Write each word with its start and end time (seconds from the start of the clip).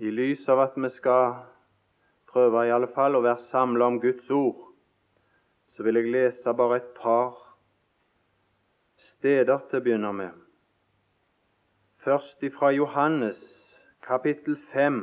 I 0.00 0.08
lys 0.08 0.46
av 0.48 0.62
at 0.62 0.76
vi 0.80 0.88
skal 0.94 1.34
prøve 2.32 2.62
i 2.64 2.70
alle 2.72 2.88
fall 2.94 3.18
å 3.18 3.20
være 3.20 3.50
samla 3.50 3.84
om 3.90 3.98
Guds 4.00 4.30
ord, 4.32 4.62
så 5.68 5.84
vil 5.84 5.98
jeg 6.00 6.12
lese 6.14 6.54
bare 6.56 6.78
et 6.80 6.86
par 6.96 7.34
steder 9.10 9.60
til 9.68 9.76
å 9.76 9.84
begynne 9.84 10.12
med. 10.16 10.38
Først 12.00 12.40
ifra 12.48 12.70
Johannes 12.72 13.42
kapittel 14.06 14.56
5, 14.72 15.02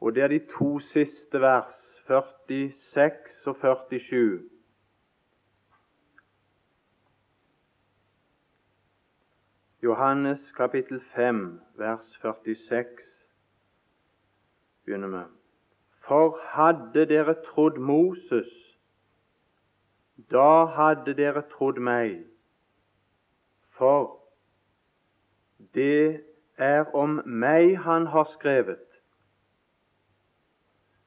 og 0.00 0.14
det 0.14 0.22
er 0.28 0.34
de 0.36 0.40
to 0.54 0.76
siste 0.92 1.42
vers, 1.42 1.74
46 2.06 3.50
og 3.50 3.58
47. 3.58 4.59
Johannes 9.82 10.52
kapittel 10.56 11.00
5, 11.14 11.60
vers 11.76 12.18
46 12.20 12.86
begynner 14.84 15.08
med. 15.08 15.24
For 16.06 16.38
hadde 16.42 17.06
dere 17.06 17.34
trodd 17.34 17.78
Moses, 17.78 18.76
da 20.30 20.64
hadde 20.64 21.14
dere 21.16 21.42
trodd 21.48 21.80
meg. 21.80 22.26
For 23.78 24.20
det 25.74 26.24
er 26.58 26.84
om 26.94 27.22
meg 27.24 27.78
han 27.80 28.06
har 28.06 28.28
skrevet. 28.34 28.84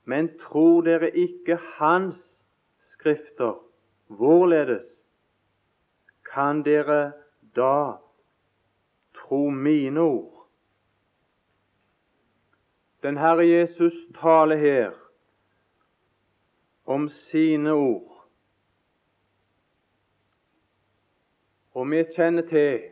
Men 0.06 0.32
tror 0.40 0.82
dere 0.82 1.12
ikke 1.14 1.60
hans 1.78 2.18
skrifter, 2.96 3.54
hvorledes 4.08 4.90
kan 6.34 6.66
dere 6.66 7.14
da 7.56 8.02
tro 9.24 9.50
mine 9.50 10.02
ord. 10.02 10.48
Den 13.04 13.18
Herre 13.18 13.46
Jesus 13.48 13.94
taler 14.22 14.56
her 14.56 14.92
om 16.86 17.10
sine 17.10 17.72
ord. 17.72 18.10
Og 21.74 21.90
vi 21.92 22.04
kjenner 22.16 22.46
til 22.48 22.84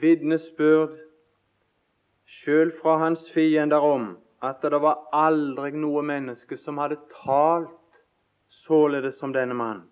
vitnesbyrd 0.00 0.96
sjøl 2.38 2.72
fra 2.80 2.96
hans 2.98 3.22
fiender 3.34 3.82
om 3.84 4.16
at 4.42 4.62
det 4.62 4.80
var 4.82 5.04
aldri 5.12 5.72
noe 5.74 6.02
menneske 6.02 6.56
som 6.56 6.78
hadde 6.78 7.00
talt 7.24 8.00
således 8.64 9.18
som 9.18 9.34
denne 9.34 9.54
mann. 9.54 9.82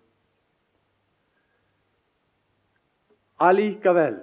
Allikevel 3.39 4.17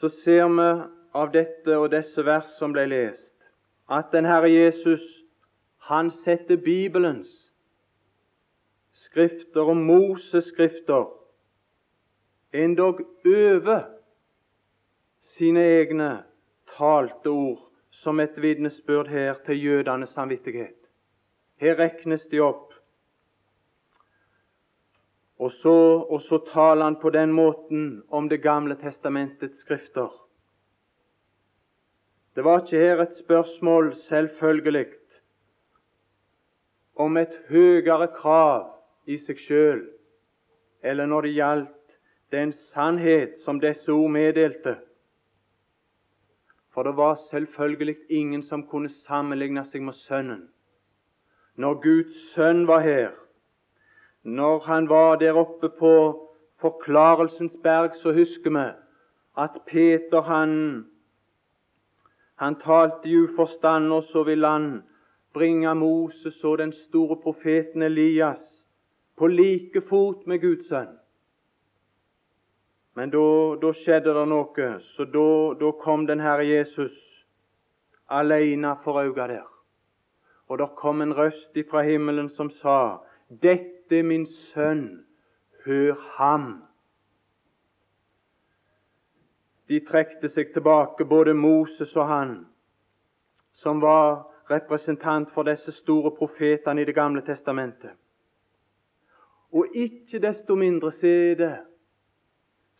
så 0.00 0.08
ser 0.22 0.48
vi 0.48 0.68
av 1.14 1.32
dette 1.32 1.76
og 1.78 1.90
disse 1.92 2.22
vers 2.24 2.48
som 2.58 2.72
ble 2.72 2.86
lest, 2.90 3.24
at 3.90 4.12
den 4.12 4.28
Herre 4.28 4.50
Jesus 4.50 5.04
han 5.88 6.10
setter 6.24 6.60
Bibelens 6.60 7.30
skrifter 9.08 9.70
og 9.72 9.76
Moses 9.76 10.50
skrifter 10.52 11.08
endog 12.52 13.00
over 13.26 13.86
sine 15.34 15.64
egne 15.80 16.10
talte 16.76 17.32
ord 17.32 17.64
som 18.02 18.20
et 18.20 18.36
vitnesbyrd 18.42 19.08
her 19.08 19.40
til 19.46 19.64
jødenes 19.64 20.10
samvittighet. 20.10 20.76
Her 21.56 21.78
regnes 21.78 22.22
de 22.30 22.40
opp. 22.40 22.67
Og 25.38 25.52
så, 25.52 25.74
og 26.10 26.22
så 26.26 26.38
taler 26.52 26.84
han 26.84 26.96
på 27.00 27.10
den 27.10 27.32
måten 27.32 28.02
om 28.10 28.28
Det 28.28 28.42
gamle 28.42 28.74
testamentets 28.74 29.60
skrifter. 29.60 30.08
Det 32.34 32.44
var 32.44 32.60
ikke 32.60 32.78
her 32.78 33.00
et 33.02 33.18
spørsmål, 33.18 33.94
selvfølgelig, 34.08 34.86
om 36.96 37.16
et 37.16 37.34
høyere 37.48 38.08
krav 38.14 38.66
i 39.06 39.18
seg 39.18 39.38
sjøl, 39.42 39.80
eller 40.82 41.06
når 41.06 41.26
det 41.26 41.32
gjaldt 41.34 41.96
den 42.30 42.52
sannhet 42.52 43.38
som 43.44 43.60
disse 43.60 43.92
ord 43.92 44.10
meddelte. 44.10 44.76
For 46.74 46.82
det 46.82 46.96
var 46.96 47.18
selvfølgelig 47.30 47.96
ingen 48.10 48.42
som 48.42 48.66
kunne 48.66 48.90
sammenligne 49.06 49.64
seg 49.72 49.82
med 49.82 49.98
Sønnen. 50.06 50.48
Når 51.56 51.80
Guds 51.82 52.18
sønn 52.34 52.66
var 52.68 52.84
her, 52.86 53.10
når 54.28 54.58
han 54.60 54.88
var 54.88 55.16
der 55.16 55.32
oppe 55.32 55.68
på 55.68 55.94
Forklarelsens 56.60 57.52
berg, 57.62 57.94
så 58.02 58.12
husker 58.12 58.50
vi 58.50 58.66
at 59.38 59.58
Peter 59.66 60.20
han, 60.26 60.84
han 62.36 62.56
talte 62.60 63.08
i 63.08 63.16
uforstand, 63.16 63.92
og 63.92 64.02
så 64.10 64.22
ville 64.26 64.46
han 64.46 64.82
bringe 65.34 65.74
Moses 65.74 66.44
og 66.44 66.58
den 66.58 66.72
store 66.72 67.16
profeten 67.16 67.82
Elias 67.82 68.42
på 69.16 69.26
like 69.26 69.80
fot 69.88 70.26
med 70.26 70.40
Guds 70.40 70.68
sønn. 70.68 70.98
Men 72.98 73.12
da 73.14 73.72
skjedde 73.78 74.14
det 74.14 74.26
noe, 74.26 74.68
så 74.96 75.06
da 75.06 75.70
kom 75.82 76.06
den 76.06 76.20
Herre 76.20 76.46
Jesus 76.46 76.96
alene 78.10 78.74
for 78.82 78.98
øynene 78.98 79.28
der. 79.38 79.46
Og 80.48 80.58
det 80.58 80.68
kom 80.76 81.02
en 81.02 81.14
røst 81.14 81.56
ifra 81.56 81.84
himmelen 81.86 82.30
som 82.34 82.50
sa 82.50 82.98
dette 83.28 83.77
er 83.92 84.02
min 84.02 84.26
sønn, 84.26 85.04
hør 85.64 85.94
ham. 86.16 86.62
De 89.68 89.80
trekte 89.84 90.28
seg 90.32 90.52
tilbake, 90.52 91.04
både 91.04 91.34
Moses 91.34 91.96
og 91.96 92.08
han, 92.08 92.34
som 93.52 93.82
var 93.82 94.24
representant 94.50 95.30
for 95.34 95.44
disse 95.44 95.72
store 95.72 96.10
profetene 96.16 96.82
i 96.82 96.84
Det 96.84 96.94
gamle 96.94 97.22
testamentet. 97.22 97.90
Og 99.52 99.66
ikke 99.74 100.18
desto 100.18 100.54
mindre 100.54 100.92
så 100.92 101.06
er 101.06 101.34
det 101.34 101.56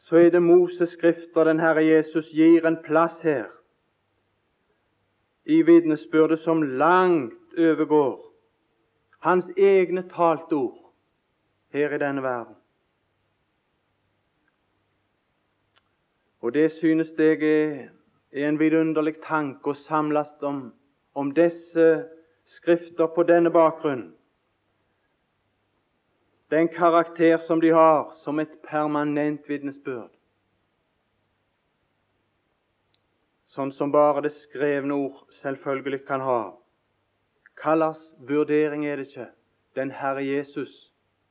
så 0.08 0.16
er 0.16 0.30
det 0.30 0.40
Moses' 0.40 0.92
skrifter 0.92 1.44
den 1.44 1.60
Herre 1.60 1.84
Jesus 1.84 2.30
gir 2.32 2.66
en 2.66 2.78
plass 2.84 3.20
her 3.20 3.44
i 5.44 5.62
vitnesbyrdet 5.62 6.40
som 6.40 6.62
langt 6.62 7.58
overgår 7.58 8.28
hans 9.18 9.44
egne 9.56 10.02
talte 10.08 10.52
ord 10.52 10.77
her 11.72 11.94
i 11.94 11.98
denne 11.98 12.22
verden. 12.22 12.56
Og 16.40 16.54
det 16.54 16.72
synes 16.72 17.08
jeg 17.18 17.42
er 18.32 18.48
en 18.48 18.58
vidunderlig 18.58 19.16
tanke 19.26 19.72
å 19.72 19.80
samles 19.86 20.30
om, 20.42 20.68
om 21.14 21.32
disse 21.34 21.88
skrifter 22.58 23.10
på 23.14 23.24
denne 23.26 23.50
bakgrunn. 23.50 24.12
Den 26.50 26.68
karakter 26.68 27.42
som 27.46 27.60
de 27.60 27.72
har 27.74 28.14
som 28.22 28.38
et 28.38 28.54
permanent 28.64 29.48
vitnesbyrd. 29.48 30.12
Sånn 33.52 33.72
som 33.74 33.92
bare 33.92 34.22
det 34.24 34.32
skrevne 34.46 34.94
ord 34.94 35.24
selvfølgelig 35.42 36.04
kan 36.06 36.22
ha. 36.22 36.42
Hvilken 37.58 38.28
vurdering 38.28 38.86
er 38.86 38.96
det 38.96 39.08
ikke 39.08 39.26
den 39.74 39.90
Herre 39.90 40.22
Jesus 40.22 40.87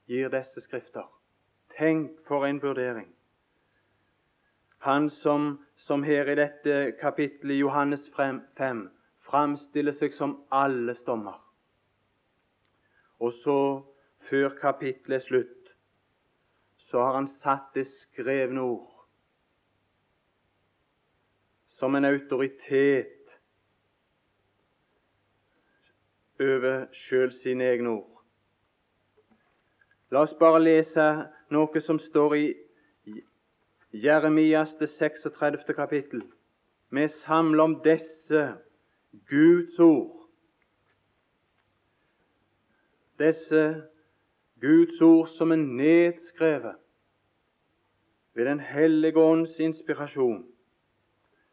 gir 0.08 0.32
disse 0.34 0.62
skrifter? 0.62 1.06
Tenk 1.78 2.20
for 2.28 2.46
en 2.46 2.62
vurdering! 2.64 3.08
Han 4.80 5.10
som, 5.10 5.66
som 5.76 6.04
her 6.04 6.30
i 6.30 6.36
dette 6.36 6.92
kapittelet 7.02 7.58
i 7.58 7.60
Johannes 7.60 8.04
5 8.16 8.88
framstiller 9.28 9.96
seg 9.98 10.14
som 10.16 10.38
alles 10.54 11.02
dommer. 11.06 11.40
Og 13.20 13.34
så, 13.44 13.58
før 14.30 14.54
kapittelet 14.62 15.22
er 15.22 15.26
slutt, 15.26 15.74
så 16.88 17.02
har 17.04 17.18
han 17.18 17.28
satt 17.42 17.74
det 17.76 17.88
skrevne 17.90 18.62
ord 18.62 18.94
som 21.78 21.96
en 21.96 22.06
autoritet 22.06 23.34
over 26.42 26.88
sjøl 26.94 27.34
sine 27.42 27.68
egne 27.70 27.92
ord. 28.00 28.17
La 30.12 30.22
oss 30.24 30.34
bare 30.40 30.60
lese 30.64 31.06
noe 31.52 31.82
som 31.84 32.00
står 32.00 32.36
i 32.36 32.46
Jeremias 33.92 34.74
det 34.80 34.90
36. 34.96 35.74
kapittel. 35.76 36.22
Vi 36.90 37.08
samler 37.26 37.64
om 37.64 37.76
disse 37.84 38.44
Guds 39.28 39.80
ord. 39.80 40.28
Disse 43.20 43.64
Guds 44.62 45.02
ord 45.02 45.28
som 45.38 45.52
er 45.52 45.64
nedskrevet 45.64 46.76
ved 48.34 48.46
Den 48.46 48.60
hellige 48.60 49.18
ånds 49.18 49.60
inspirasjon. 49.60 50.46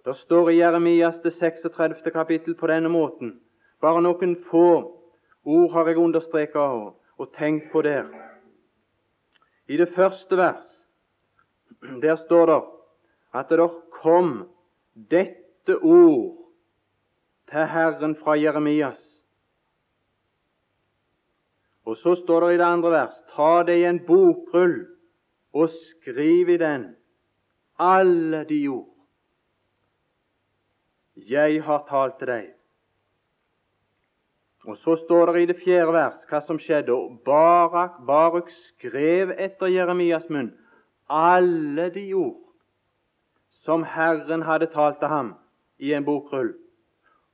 Det 0.04 0.16
står 0.16 0.50
i 0.50 0.58
Jeremias 0.58 1.16
det 1.24 1.32
36. 1.32 2.10
kapittel 2.12 2.54
på 2.54 2.66
denne 2.66 2.88
måten 2.88 3.40
bare 3.84 4.00
noen 4.00 4.36
få 4.50 4.68
ord 5.44 5.72
har 5.72 5.88
jeg 5.88 5.98
understreket 6.00 6.56
og, 6.56 7.26
tenkt 7.36 7.72
på 7.72 7.82
der. 7.82 8.06
I 9.68 9.76
det 9.76 9.88
første 9.94 10.36
vers 10.36 10.70
der 12.02 12.16
står 12.16 12.46
det 12.46 12.60
at 13.34 13.50
det 13.50 13.70
kom 14.00 14.48
dette 15.10 15.76
ord 15.82 16.38
til 17.50 17.66
Herren 17.66 18.16
fra 18.16 18.36
Jeremias. 18.38 19.00
Og 21.84 21.96
så 21.96 22.14
står 22.22 22.40
det 22.40 22.54
i 22.54 22.58
det 22.58 22.68
andre 22.68 22.90
vers 22.90 23.16
Ta 23.34 23.62
deg 23.66 23.82
en 23.88 24.00
bokrull 24.06 24.76
og 25.52 25.70
skriv 25.70 26.48
i 26.54 26.58
den 26.60 26.92
alle 27.78 28.44
de 28.48 28.60
ord 28.68 28.90
jeg 31.16 31.62
har 31.62 31.84
talt 31.88 32.18
til 32.18 32.30
deg. 32.30 32.46
Og 34.66 34.76
Så 34.76 34.96
står 34.96 35.32
det 35.32 35.42
i 35.42 35.46
det 35.46 35.60
fjerde 35.64 35.92
vers 35.92 36.20
hva 36.30 36.40
som 36.46 36.58
skjedde. 36.58 36.94
Barak, 37.24 38.00
Baruk 38.06 38.48
skrev 38.50 39.34
etter 39.38 39.66
Jeremias 39.66 40.28
munn 40.30 40.54
alle 41.08 41.90
de 41.90 42.14
ord 42.14 42.40
som 43.64 43.84
Herren 43.84 44.42
hadde 44.42 44.70
talt 44.72 44.98
til 44.98 45.08
ham 45.08 45.34
i 45.78 45.92
en 45.92 46.04
bokrull. 46.04 46.54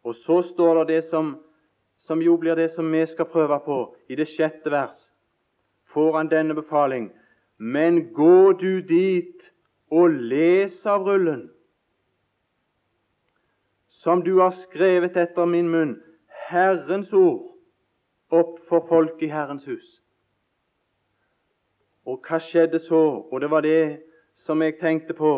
Og 0.04 0.14
så 0.14 0.42
står 0.52 0.84
det 0.84 0.94
det 0.94 1.10
som, 1.10 1.36
som 2.06 2.22
jo 2.22 2.36
blir 2.36 2.54
det 2.54 2.72
som 2.74 2.92
vi 2.92 3.04
skal 3.06 3.30
prøve 3.30 3.60
på 3.64 3.78
i 4.08 4.16
det 4.16 4.28
sjette 4.34 4.70
vers. 4.70 4.96
Får 5.94 6.16
han 6.16 6.30
denne 6.30 6.54
befaling. 6.54 7.10
Men 7.58 8.12
gå 8.14 8.52
du 8.52 8.80
dit 8.80 9.42
og 9.90 10.10
les 10.10 10.86
av 10.86 11.02
rullen, 11.04 11.50
som 14.00 14.22
du 14.24 14.38
har 14.38 14.54
skrevet 14.62 15.16
etter 15.18 15.44
min 15.46 15.68
munn, 15.68 15.98
Herrens 16.50 17.12
ord 17.12 17.50
opp 18.30 18.58
for 18.68 18.86
folk 18.88 19.22
i 19.22 19.30
Herrens 19.30 19.64
hus. 19.66 19.88
Og 22.06 22.20
hva 22.26 22.40
skjedde 22.42 22.80
så? 22.86 23.02
Og 23.30 23.40
det 23.40 23.50
var 23.50 23.62
det 23.66 24.00
som 24.46 24.62
jeg 24.62 24.78
tenkte 24.80 25.14
på, 25.14 25.32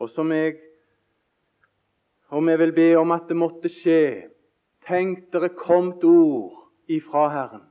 og 0.00 0.10
som 0.10 0.32
jeg 0.32 0.56
om 2.28 2.48
jeg 2.48 2.58
vil 2.58 2.72
be 2.72 2.94
om 2.98 3.10
at 3.14 3.28
det 3.28 3.36
måtte 3.36 3.70
skje. 3.70 4.26
Tenk 4.86 5.28
dere 5.32 5.48
komt 5.54 6.04
ord 6.04 6.70
ifra 6.90 7.28
Herren. 7.30 7.62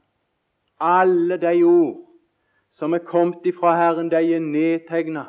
Alle 0.79 1.37
de 1.37 1.63
ord 1.63 2.05
som 2.75 2.93
er 2.93 3.03
kommet 3.07 3.45
ifra 3.45 3.75
Herren, 3.75 4.09
de 4.11 4.19
er 4.35 4.39
nedtegna. 4.39 5.25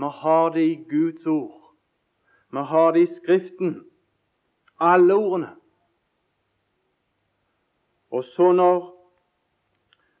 Vi 0.00 0.08
har 0.22 0.48
det 0.50 0.64
i 0.64 0.84
Guds 0.90 1.26
ord. 1.26 1.74
Vi 2.52 2.58
har 2.58 2.92
det 2.92 3.00
i 3.00 3.14
Skriften. 3.14 3.84
Alle 4.80 5.14
ordene. 5.14 5.59
Og 8.10 8.24
så 8.24 8.52
når, 8.52 8.94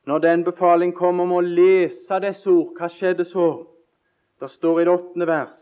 når 0.06 0.18
den 0.18 0.44
befaling 0.44 0.94
kom 0.96 1.20
om 1.20 1.32
å 1.32 1.40
lese 1.44 2.20
disse 2.22 2.50
ord, 2.50 2.76
hva 2.78 2.90
skjedde 2.94 3.26
så? 3.32 3.48
Det 4.40 4.50
står 4.50 4.80
i 4.80 4.84
det 4.86 4.94
åttende 4.94 5.26
vers 5.28 5.56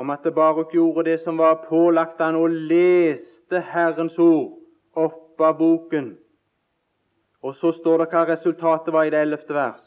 om 0.00 0.10
at 0.10 0.24
Baruk 0.34 0.72
gjorde 0.72 1.04
det 1.10 1.18
som 1.20 1.36
var 1.36 1.66
pålagt 1.68 2.22
han, 2.24 2.38
og 2.40 2.48
leste 2.48 3.60
Herrens 3.60 4.16
ord 4.18 4.56
opp 4.96 5.40
av 5.40 5.58
boken. 5.58 6.14
Og 7.44 7.54
så 7.60 7.72
står 7.76 8.00
det 8.00 8.06
hva 8.12 8.22
resultatet 8.30 8.94
var 8.94 9.08
i 9.08 9.12
det 9.12 9.20
ellevte 9.20 9.52
vers. 9.52 9.82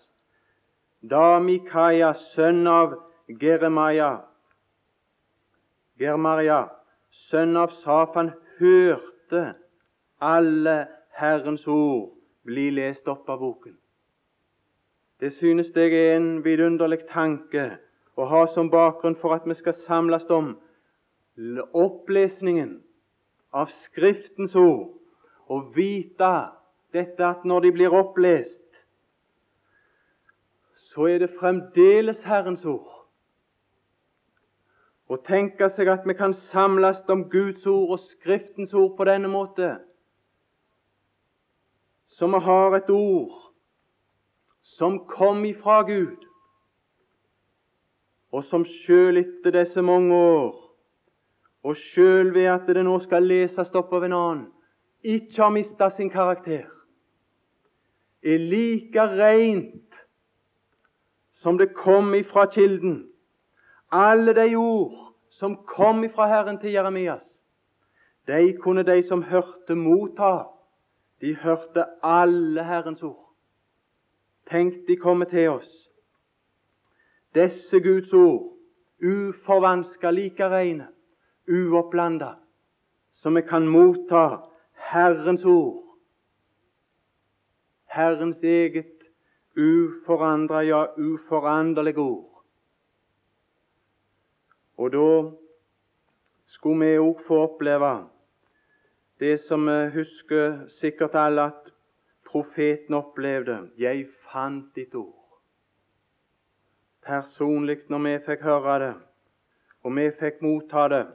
Da 1.02 1.40
Mikaia, 1.42 2.14
sønn 2.36 2.68
av 2.70 2.94
Geremaya, 3.42 4.12
Germaria, 6.00 6.62
sønn 7.30 7.58
av 7.58 7.74
Safan, 7.82 8.32
hørte 8.60 9.44
alle 10.22 10.78
Herrens 11.14 11.68
ord 11.68 12.12
bli 12.46 12.70
lest 12.74 13.08
opp 13.08 13.30
av 13.30 13.40
boken. 13.40 13.78
Det 15.20 15.34
synes 15.40 15.70
jeg 15.76 15.94
er 15.94 16.16
en 16.18 16.44
vidunderlig 16.44 17.06
tanke 17.12 17.78
å 18.20 18.26
ha 18.28 18.46
som 18.54 18.72
bakgrunn 18.74 19.16
for 19.22 19.36
at 19.36 19.46
vi 19.48 19.56
skal 19.56 19.78
samles 19.86 20.26
om 20.34 20.56
opplesningen 21.74 22.82
av 23.54 23.72
Skriftens 23.86 24.56
ord 24.56 24.92
og 25.54 25.72
vite 25.78 26.34
dette 26.94 27.26
at 27.26 27.46
når 27.46 27.66
de 27.66 27.72
blir 27.78 27.96
opplest, 27.96 28.60
så 30.94 31.08
er 31.10 31.24
det 31.24 31.34
fremdeles 31.40 32.22
Herrens 32.26 32.66
ord. 32.66 32.90
Å 35.10 35.18
tenke 35.26 35.70
seg 35.74 35.90
at 35.90 36.06
vi 36.08 36.16
kan 36.18 36.34
samles 36.52 37.02
om 37.10 37.26
Guds 37.30 37.66
ord 37.70 37.96
og 37.96 38.06
Skriftens 38.12 38.74
ord 38.74 38.96
på 38.98 39.08
denne 39.10 39.30
måte 39.30 39.76
vi 42.20 42.40
har 42.46 42.76
et 42.76 42.90
ord 42.90 43.40
som 44.62 45.00
kom 45.08 45.46
ifra 45.46 45.82
Gud, 45.84 46.18
og 48.32 48.44
som 48.50 48.66
sjøl 48.66 49.20
etter 49.22 49.54
disse 49.54 49.82
mange 49.82 50.16
år, 50.16 50.54
og 51.64 51.78
sjøl 51.78 52.34
ved 52.34 52.50
at 52.52 52.68
det 52.68 52.84
nå 52.86 52.98
skal 53.06 53.28
leses 53.28 53.76
opp 53.78 53.94
av 53.94 54.08
en 54.08 54.18
annen, 54.18 54.48
ikke 55.04 55.42
har 55.42 55.54
mista 55.54 55.90
sin 55.90 56.10
karakter, 56.10 56.66
er 58.24 58.40
like 58.40 59.04
rent 59.20 60.00
som 61.44 61.58
det 61.60 61.74
kom 61.76 62.14
ifra 62.16 62.46
kilden. 62.48 63.10
Alle 63.92 64.34
de 64.34 64.56
ord 64.56 65.14
som 65.30 65.58
kom 65.68 66.04
ifra 66.08 66.28
Herren 66.32 66.58
til 66.60 66.72
Jeremias, 66.72 67.26
de 68.28 68.54
kunne 68.64 68.86
de 68.88 69.02
som 69.04 69.26
hørte, 69.28 69.76
motta 69.76 70.46
de 71.24 71.36
hørte 71.36 71.86
alle 72.04 72.64
Herrens 72.64 73.04
ord. 73.04 73.30
Tenk, 74.52 74.74
de 74.88 74.98
kommer 74.98 75.26
til 75.26 75.50
oss. 75.50 75.70
Disse 77.36 77.80
Guds 77.80 78.14
ord, 78.14 78.58
uforvanska, 79.00 80.12
like 80.12 80.50
reine, 80.50 80.88
uopplanda, 81.48 82.34
som 83.14 83.36
vi 83.36 83.42
kan 83.42 83.68
motta 83.68 84.26
Herrens 84.92 85.46
ord. 85.46 85.96
Herrens 87.86 88.44
eget 88.44 89.08
uforandra, 89.56 90.62
ja, 90.68 90.86
uforanderlige 90.98 91.98
ord. 92.04 92.44
Og 94.78 94.92
da 94.92 95.08
skulle 96.46 96.86
vi 96.86 97.00
òg 97.00 97.24
få 97.28 97.46
oppleve 97.48 97.94
det 99.24 99.38
som 99.48 99.66
vi 99.66 99.90
husker 99.94 100.66
sikkert 100.82 101.16
alle 101.16 101.46
at 101.48 101.70
profeten 102.28 102.98
opplevde. 102.98 103.70
Jeg 103.80 104.10
fant 104.32 104.76
ditt 104.76 104.96
ord. 105.00 105.40
Personlig, 107.06 107.78
når 107.88 108.04
vi 108.04 108.14
fikk 108.26 108.44
høre 108.44 108.76
det, 108.84 108.94
og 109.84 109.96
vi 109.96 110.10
fikk 110.20 110.44
motta 110.44 110.88
det, 110.92 111.06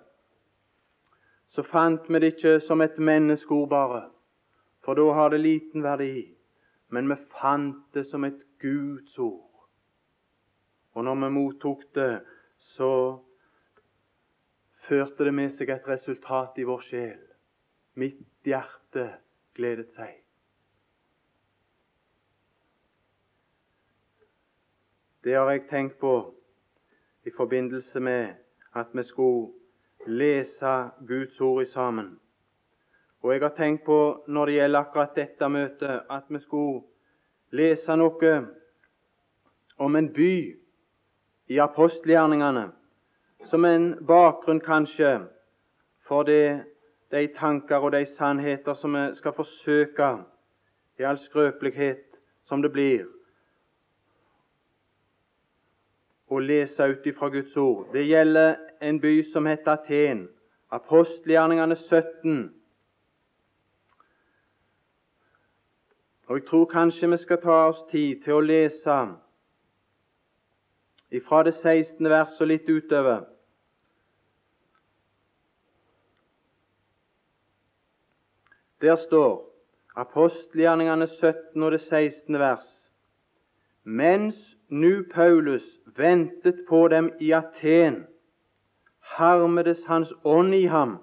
så 1.53 1.65
fant 1.69 2.09
vi 2.09 2.21
det 2.23 2.33
ikke 2.37 2.57
som 2.65 2.81
et 2.81 2.97
menneskeord 2.97 3.69
bare, 3.69 4.03
for 4.85 4.97
da 4.97 5.11
har 5.13 5.33
det 5.35 5.45
liten 5.45 5.85
verdi. 5.85 6.25
Men 6.89 7.13
vi 7.13 7.21
fant 7.37 7.85
det 7.93 8.07
som 8.09 8.25
et 8.25 8.41
Guds 8.63 9.19
ord. 9.19 9.69
Og 10.97 11.05
når 11.05 11.25
vi 11.27 11.35
mottok 11.37 11.85
det, 11.95 12.21
så 12.73 12.93
førte 14.89 15.29
det 15.29 15.35
med 15.35 15.53
seg 15.59 15.77
et 15.77 15.89
resultat 15.89 16.57
i 16.57 16.65
vår 16.65 16.87
sjel. 16.89 17.28
Mitt 17.99 18.47
hjerte 18.47 19.09
gledet 19.59 19.89
seg. 19.97 20.13
Det 25.27 25.35
har 25.35 25.51
jeg 25.51 25.65
tenkt 25.67 25.99
på 25.99 26.13
i 27.27 27.33
forbindelse 27.35 28.01
med 28.01 28.37
at 28.79 28.95
vi 28.95 29.03
skulle 29.03 29.51
lese 30.07 30.77
Guds 31.09 31.41
ord 31.41 31.67
sammen. 31.75 32.15
Og 33.23 33.33
jeg 33.33 33.43
har 33.43 33.57
tenkt 33.59 33.85
på 33.85 33.99
når 34.29 34.47
det 34.47 34.55
gjelder 34.55 34.81
akkurat 34.81 35.19
dette 35.19 35.49
møtet, 35.49 36.01
at 36.11 36.31
vi 36.31 36.39
skulle 36.47 36.85
lese 37.51 37.99
noe 37.99 38.35
om 39.79 39.97
en 39.97 40.13
by 40.15 40.33
i 41.51 41.59
apostelgjerningene, 41.59 42.69
som 43.51 43.65
en 43.65 43.95
bakgrunn 44.07 44.63
kanskje 44.63 45.17
for 46.07 46.23
det 46.23 46.63
de 47.11 47.29
tanker 47.39 47.77
og 47.77 47.93
de 47.93 48.07
sannheter 48.17 48.75
som 48.75 48.95
vi 48.95 49.05
skal 49.15 49.33
forsøke, 49.33 50.17
i 50.99 51.03
all 51.03 51.19
skrøpelighet 51.19 52.19
som 52.45 52.63
det 52.63 52.73
blir, 52.73 53.07
å 56.29 56.39
lese 56.39 56.85
ut 56.91 57.07
ifra 57.07 57.29
Guds 57.33 57.57
ord. 57.57 57.87
Det 57.93 58.05
gjelder 58.05 58.57
en 58.81 59.01
by 59.01 59.15
som 59.33 59.47
heter 59.47 59.79
Aten. 59.79 60.27
Apostelgjerningene 60.71 61.77
17. 61.77 62.53
Og 66.29 66.37
Jeg 66.37 66.47
tror 66.51 66.65
kanskje 66.65 67.11
vi 67.11 67.17
skal 67.17 67.41
ta 67.41 67.57
oss 67.71 67.81
tid 67.91 68.21
til 68.25 68.37
å 68.37 68.45
lese 68.45 68.99
ifra 71.11 71.43
det 71.43 71.55
16. 71.63 72.09
vers 72.09 72.41
og 72.41 72.51
litt 72.51 72.69
utover. 72.69 73.25
Der 78.81 78.97
står 78.97 79.49
apostelgjerningene 79.97 81.07
17 81.07 81.63
og 81.63 81.73
det 81.73 81.81
16. 81.81 82.39
vers. 82.39 82.91
Mens 83.85 84.57
nu 84.69 85.05
Paulus 85.15 85.63
ventet 85.97 86.65
på 86.69 86.89
dem 86.89 87.13
i 87.21 87.33
Aten, 87.33 88.07
harmedes 89.01 89.85
hans 89.87 90.13
ånd 90.25 90.55
i 90.55 90.67
ham, 90.67 90.99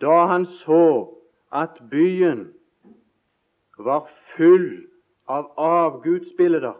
da 0.00 0.26
han 0.26 0.46
så 0.46 1.14
at 1.52 1.78
byen 1.90 2.52
var 3.78 4.08
full 4.36 4.86
av 5.28 5.52
avgudsbilder. 5.56 6.74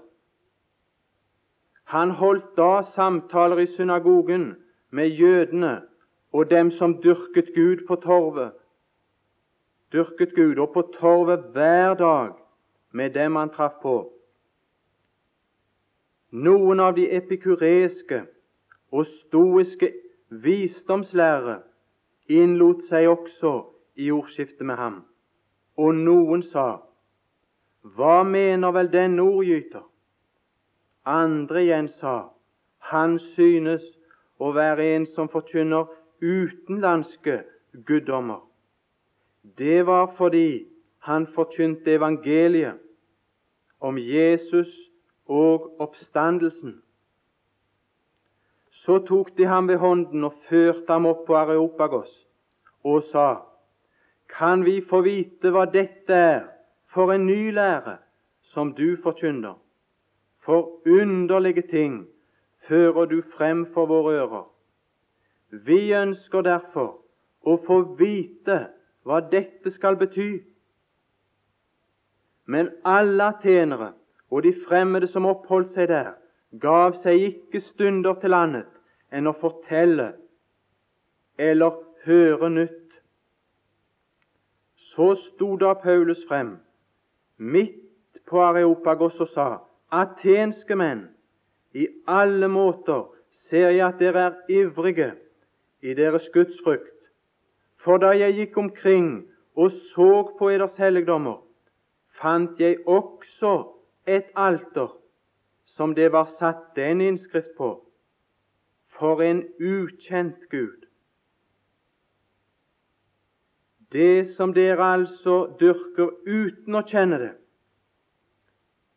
Han 1.85 2.11
holdt 2.11 2.57
da 2.57 2.83
samtaler 2.95 3.59
i 3.63 3.67
synagogen 3.77 4.57
med 4.91 5.09
jødene 5.09 5.83
og 6.33 6.51
dem 6.51 6.71
som 6.71 7.03
dyrket 7.03 7.55
Gud 7.55 7.87
på 7.87 7.97
torvet. 7.97 8.53
Dyrket 9.93 10.35
Gud, 10.35 10.59
og 10.59 10.73
på 10.73 10.83
torvet 10.99 11.45
hver 11.53 11.95
dag 11.95 12.33
med 12.93 13.11
dem 13.11 13.37
han 13.37 13.51
traff 13.51 13.79
på. 13.83 13.97
Noen 16.33 16.81
av 16.81 16.97
de 16.97 17.07
epikureske 17.17 18.25
og 18.93 19.07
stoiske 19.07 19.93
visdomslærere 20.31 21.61
innlot 22.29 22.83
seg 22.91 23.07
også 23.09 23.53
i 23.97 24.11
ordskiftet 24.11 24.67
med 24.67 24.77
ham, 24.77 25.05
og 25.79 25.95
noen 25.95 26.43
sa:" 26.43 26.83
Hva 27.97 28.25
mener 28.27 28.73
vel 28.75 28.91
denne 28.93 29.23
ordgyter? 29.23 29.85
Andre 31.07 31.63
igjen 31.63 31.89
sa:" 31.89 32.33
Han 32.79 33.19
synes 33.19 33.83
å 34.39 34.53
være 34.53 34.85
en 34.97 35.07
som 35.07 35.29
forkynner 35.29 35.87
utenlandske 36.23 37.43
guddommer. 37.87 38.43
Det 39.59 39.87
var 39.87 40.15
fordi 40.17 40.67
han 40.99 41.27
forkynte 41.35 41.93
evangeliet 41.93 42.79
om 43.81 43.99
Jesus 43.99 44.91
og 45.27 45.81
oppstandelsen. 45.81 46.83
Så 48.71 48.99
tok 48.99 49.39
de 49.39 49.45
ham 49.45 49.69
ved 49.69 49.77
hånden 49.77 50.25
og 50.25 50.35
førte 50.49 50.93
ham 50.93 51.07
opp 51.07 51.27
på 51.27 51.37
Areopagos 51.37 52.27
og 52.85 53.03
sa:" 53.13 53.37
Kan 54.39 54.65
vi 54.65 54.81
få 54.91 55.01
vite 55.01 55.51
hva 55.51 55.65
dette 55.65 56.15
er 56.15 56.45
for 56.95 57.13
en 57.13 57.27
ny 57.27 57.51
lære 57.55 57.97
som 58.43 58.75
du 58.75 58.97
forkynner? 59.03 59.55
For 60.45 60.81
underlige 60.87 61.63
ting 61.63 62.07
fører 62.69 63.05
du 63.05 63.23
frem 63.37 63.67
for 63.75 63.87
våre 63.87 64.15
ører. 64.15 64.47
Vi 65.51 65.93
ønsker 65.93 66.41
derfor 66.41 66.99
å 67.43 67.57
få 67.67 67.81
vite 67.99 68.67
hva 69.07 69.21
dette 69.31 69.71
skal 69.71 69.97
bety. 70.01 70.43
Men 72.47 72.71
alle 72.85 73.31
atenere 73.31 73.93
og 74.31 74.43
de 74.43 74.53
fremmede 74.67 75.09
som 75.13 75.27
oppholdt 75.31 75.75
seg 75.79 75.89
der, 75.91 76.15
gav 76.61 76.97
seg 77.03 77.23
ikke 77.29 77.63
stunder 77.71 78.19
til 78.23 78.35
annet 78.35 78.71
enn 79.15 79.31
å 79.31 79.35
fortelle 79.39 80.13
eller 81.39 81.79
høre 82.07 82.51
nytt. 82.51 82.97
Så 84.91 85.13
sto 85.21 85.55
da 85.61 85.75
Paulus 85.79 86.23
frem 86.29 86.57
midt 87.37 87.83
på 88.27 88.43
Areopagos 88.43 89.21
og 89.21 89.31
sa:" 89.35 89.49
Atenske 89.93 90.75
menn, 90.75 91.07
i 91.75 91.87
alle 92.09 92.49
måter 92.49 93.05
ser 93.47 93.71
jeg 93.71 93.87
at 93.87 94.01
dere 94.01 94.25
er 94.27 94.35
ivrige 94.51 95.13
i 95.83 95.95
deres 95.95 96.27
gudsfrykt. 96.35 96.96
For 97.87 98.03
da 98.03 98.09
jeg 98.19 98.35
gikk 98.35 98.57
omkring 98.59 99.11
og 99.55 99.71
så 99.71 100.11
på 100.39 100.49
eders 100.51 100.75
helligdommer, 100.83 101.37
fant 102.19 102.59
jeg 102.59 102.81
også 102.83 103.53
et 104.11 104.33
alter 104.35 104.91
som 105.77 105.95
det 105.95 106.09
var 106.13 106.33
satt 106.41 106.73
den 106.75 107.01
innskrift 107.05 107.53
på, 107.57 107.69
for 108.99 109.23
en 109.23 109.45
ukjent 109.61 110.49
Gud. 110.51 110.83
Det 113.93 114.35
som 114.35 114.55
dere 114.57 114.83
altså 114.97 115.37
dyrker 115.61 116.11
uten 116.27 116.75
å 116.75 116.83
kjenne 116.91 117.21
det, 117.23 117.33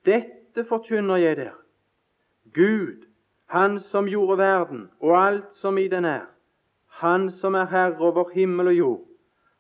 dette 0.10 0.66
forkynner 0.66 1.22
jeg 1.22 1.38
dere. 1.38 1.54
Gud, 2.58 3.06
Han 3.50 3.80
som 3.90 4.06
gjorde 4.06 4.38
verden 4.38 4.82
og 5.02 5.16
alt 5.18 5.56
som 5.58 5.78
i 5.78 5.88
den 5.90 6.06
er, 6.06 6.28
Han 7.00 7.32
som 7.32 7.56
er 7.56 7.70
herre 7.72 8.00
over 8.04 8.30
himmel 8.34 8.68
og 8.68 8.78
jord. 8.78 9.04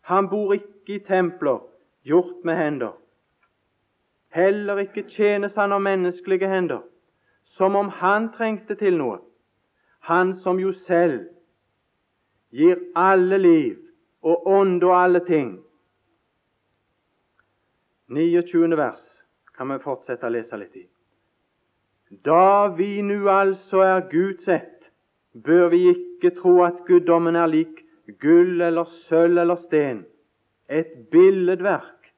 Han 0.01 0.29
bor 0.29 0.53
ikke 0.53 0.96
i 0.96 1.03
templer 1.08 1.62
gjort 2.03 2.43
med 2.43 2.55
hender. 2.55 2.96
Heller 4.29 4.77
ikke 4.84 5.05
tjenes 5.10 5.55
han 5.55 5.72
av 5.72 5.81
menneskelige 5.81 6.50
hender, 6.50 6.81
som 7.58 7.75
om 7.75 7.89
han 7.89 8.29
trengte 8.36 8.75
til 8.75 8.98
noe. 8.98 9.22
Han 10.10 10.36
som 10.43 10.60
jo 10.60 10.74
selv 10.86 11.29
gir 12.51 12.77
alle 12.96 13.38
liv 13.38 13.77
og 14.22 14.48
ånd 14.48 14.84
og 14.84 14.96
alle 14.98 15.24
ting. 15.25 15.58
29. 18.10 18.77
vers 18.77 19.01
kan 19.58 19.69
vi 19.69 19.79
fortsette 19.84 20.25
å 20.27 20.34
lese 20.34 20.58
litt 20.58 20.75
i. 20.75 20.86
Da 22.25 22.67
vi 22.74 23.01
nu 23.05 23.29
altså 23.29 23.84
er 23.86 24.08
Guds 24.10 24.48
ett, 24.50 24.88
bør 25.34 25.69
vi 25.69 25.84
ikke 25.91 26.08
tro 26.41 26.63
at 26.63 26.83
guddommen 26.88 27.35
er 27.35 27.47
lik 27.47 27.85
gull 28.21 28.61
eller 28.61 28.89
sølv 29.07 29.38
eller 29.38 29.55
sten, 29.55 30.05
et 30.69 30.91
billedverk 31.11 32.11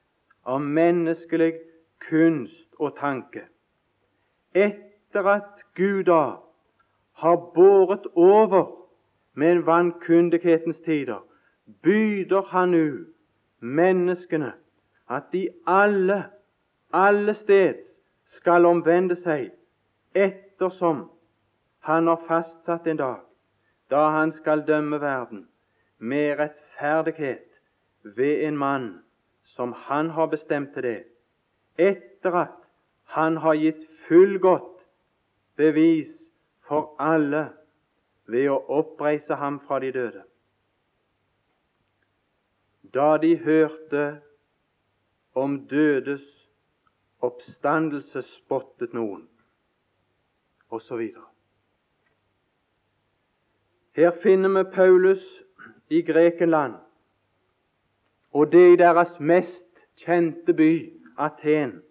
av 0.44 0.60
menneskelig 0.60 1.52
kunst 2.08 2.68
og 2.78 2.96
tanke. 2.98 3.46
Etter 4.54 5.28
at 5.28 5.62
Gud 5.76 6.04
da 6.10 6.24
har 7.22 7.36
båret 7.54 8.06
over 8.14 8.66
med 9.34 9.62
vankundighetens 9.64 10.80
tider, 10.84 11.22
byder 11.82 12.42
han 12.52 12.74
nå 12.74 12.86
menneskene 13.60 14.52
at 15.08 15.32
de 15.32 15.48
alle, 15.66 16.24
alle 16.92 17.34
steds 17.34 17.84
skal 18.36 18.66
omvende 18.66 19.16
seg 19.16 19.52
ettersom 20.14 21.06
han 21.86 22.08
har 22.10 22.24
fastsatt 22.28 22.86
en 22.86 23.00
dag 23.00 23.20
da 23.92 24.08
han 24.16 24.32
skal 24.32 24.64
dømme 24.66 25.00
verden 25.00 25.46
med 25.98 26.38
rettferdighet 26.38 27.48
ved 28.16 28.44
en 28.48 28.56
mann 28.56 28.86
som 29.44 29.72
han 29.72 30.10
har 30.10 30.26
bestemt 30.26 30.72
til 30.74 30.82
det, 30.82 31.00
etter 31.78 32.36
at 32.46 32.58
han 33.04 33.36
har 33.36 33.54
gitt 33.60 33.84
fullgodt 34.08 34.80
bevis 35.56 36.08
for 36.68 36.94
alle 36.98 37.50
ved 38.32 38.48
å 38.48 38.60
oppreise 38.80 39.36
ham 39.36 39.60
fra 39.66 39.80
de 39.84 39.90
døde. 39.92 40.22
Da 42.94 43.16
de 43.20 43.36
hørte 43.44 44.06
om 45.34 45.58
dødes 45.68 46.24
oppstandelse, 47.20 48.22
spottet 48.22 48.96
noen, 48.96 49.28
osv. 50.70 51.12
Her 53.96 54.10
finner 54.22 54.48
vi 54.48 54.70
Paulus 54.74 55.42
i 55.90 56.02
Grekenland, 56.02 56.74
og 58.32 58.52
det 58.52 58.72
i 58.72 58.76
deres 58.76 59.20
mest 59.20 59.68
kjente 59.96 60.52
by, 60.52 60.92
Aten. 61.18 61.82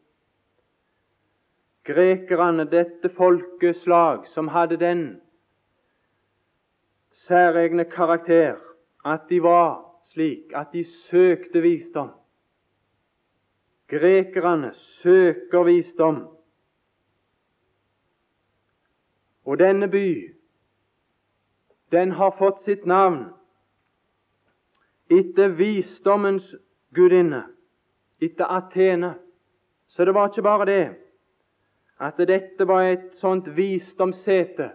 Grekerne, 1.85 2.65
dette 2.65 3.09
folkeslag 3.09 4.25
som 4.33 4.47
hadde 4.47 4.77
den 4.77 5.21
særegne 7.11 7.85
karakter 7.85 8.57
at 9.05 9.29
de 9.29 9.43
var 9.43 9.85
slik 10.13 10.53
at 10.55 10.73
de 10.73 10.83
søkte 10.85 11.61
visdom. 11.61 12.09
Grekerne 13.87 14.73
søker 14.73 15.63
visdom. 15.63 16.27
Og 19.45 19.59
denne 19.59 19.87
by, 19.89 20.35
den 21.91 22.11
har 22.11 22.31
fått 22.31 22.63
sitt 22.63 22.85
navn 22.85 23.25
etter 25.11 25.51
visdommens 25.59 26.55
gudinne, 26.95 27.43
etter 28.21 28.47
Atene. 28.47 29.15
Så 29.87 30.05
det 30.05 30.13
var 30.15 30.29
ikke 30.29 30.45
bare 30.45 30.65
det 30.65 30.83
at 32.01 32.17
dette 32.17 32.67
var 32.67 32.87
et 32.87 33.09
sånt 33.19 33.49
visdomssete 33.55 34.71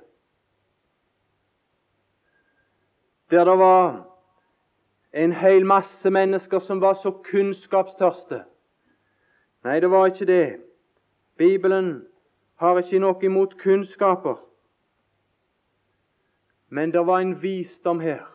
der 3.30 3.44
det 3.44 3.58
var 3.58 4.06
en 5.12 5.32
hel 5.32 5.64
masse 5.66 6.10
mennesker 6.10 6.58
som 6.58 6.80
var 6.80 6.94
så 6.94 7.10
kunnskapstørste. 7.10 8.44
Nei, 9.64 9.80
det 9.80 9.90
var 9.90 10.06
ikke 10.06 10.26
det. 10.26 10.60
Bibelen 11.36 12.04
har 12.56 12.78
ikke 12.78 13.00
noe 13.02 13.18
imot 13.24 13.56
kunnskaper. 13.58 14.36
Men 16.68 16.92
det 16.92 17.06
var 17.06 17.20
en 17.20 17.42
visdom 17.42 18.00
her. 18.00 18.26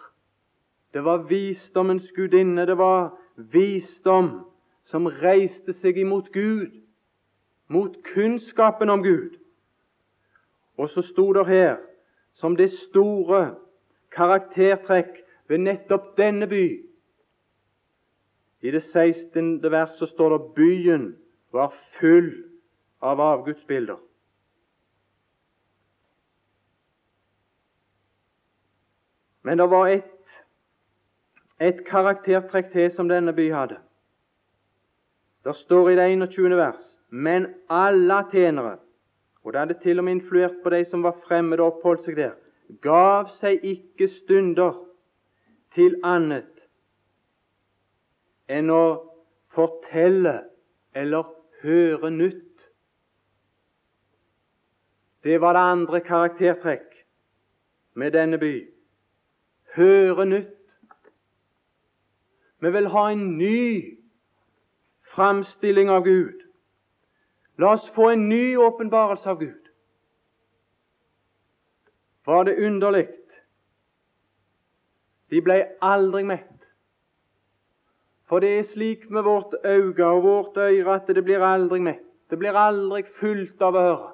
Det 0.94 1.04
var 1.04 1.18
visdommens 1.18 2.12
gudinne. 2.12 2.66
Det 2.66 2.78
var 2.78 3.18
visdom 3.36 4.30
som 4.86 5.08
reiste 5.08 5.74
seg 5.74 5.98
imot 5.98 6.32
Gud, 6.34 6.72
mot 7.68 7.96
kunnskapen 8.14 8.90
om 8.90 9.04
Gud. 9.04 9.38
Og 10.78 10.90
så 10.90 11.02
sto 11.02 11.32
det 11.34 11.48
her, 11.48 11.78
som 12.34 12.56
det 12.56 12.72
store 12.90 13.56
karaktertrekk 14.12 15.22
ved 15.48 15.58
nettopp 15.58 16.16
denne 16.18 16.48
by, 16.48 16.66
I 18.62 18.72
det 18.72 18.84
16. 18.84 19.72
vers 19.72 19.90
så 19.98 20.06
står 20.06 20.38
det 20.38 20.54
byen 20.56 21.06
var 21.52 21.74
full 22.00 22.44
av 23.02 23.20
avgudsbilder. 23.20 23.98
Men 29.43 29.57
det 29.57 29.69
var 29.69 29.88
et, 29.88 30.12
et 31.60 31.86
karaktertrekk 31.88 32.71
til 32.74 32.91
som 32.95 33.10
denne 33.10 33.33
by 33.33 33.50
hadde. 33.53 33.77
Det 35.45 35.55
står 35.63 35.89
i 35.89 35.98
det 35.98 36.10
21. 36.13 36.57
vers 36.57 36.91
men 37.12 37.48
alle 37.69 38.24
tjenere, 38.31 38.77
og 39.43 39.53
det 39.53 39.60
hadde 39.60 39.79
til 39.83 40.00
og 40.00 40.03
med 40.03 40.13
influert 40.13 40.55
på 40.63 40.69
de 40.69 40.86
som 40.86 41.03
var 41.03 41.17
fremmede 41.27 41.63
og 41.63 41.74
oppholdt 41.74 42.07
seg 42.07 42.15
der, 42.15 42.38
gav 42.81 43.27
seg 43.41 43.60
ikke 43.67 44.07
stunder 44.21 44.77
til 45.75 45.98
annet 46.07 46.48
enn 48.51 48.71
å 48.71 48.86
fortelle 49.51 50.38
eller 50.95 51.27
høre 51.63 52.12
nytt. 52.15 52.48
Det 55.24 55.36
var 55.41 55.55
det 55.55 55.67
andre 55.75 56.01
karaktertrekk 56.07 56.95
med 58.00 58.15
denne 58.15 58.39
by 58.39 58.55
høre 59.75 60.25
nytt. 60.25 60.58
Vi 62.62 62.72
vil 62.72 62.88
ha 62.94 63.08
en 63.12 63.25
ny 63.38 63.98
framstilling 65.16 65.90
av 65.90 66.04
Gud. 66.06 66.44
La 67.58 67.74
oss 67.75 67.90
få 67.96 68.12
en 68.13 68.28
ny 68.30 68.56
åpenbarelse 68.58 69.30
av 69.30 69.40
Gud. 69.40 69.72
Var 72.25 72.44
det 72.44 72.60
underlig? 72.66 73.08
De 75.32 75.42
ble 75.42 75.58
aldri 75.82 76.24
mett. 76.28 76.48
For 78.30 78.44
det 78.44 78.51
er 78.58 78.70
slik 78.72 79.10
med 79.10 79.25
vårt 79.28 79.54
øye 79.66 80.06
og 80.08 80.24
vårt 80.24 80.58
øre 80.58 80.96
at 80.96 81.08
det 81.08 81.24
blir 81.24 81.44
aldri 81.44 81.82
mett. 81.84 82.06
Det 82.30 82.40
blir 82.40 82.56
aldri 82.56 83.04
fullt 83.20 83.62
av 83.62 83.75
å 83.75 83.84
høre. 83.88 84.10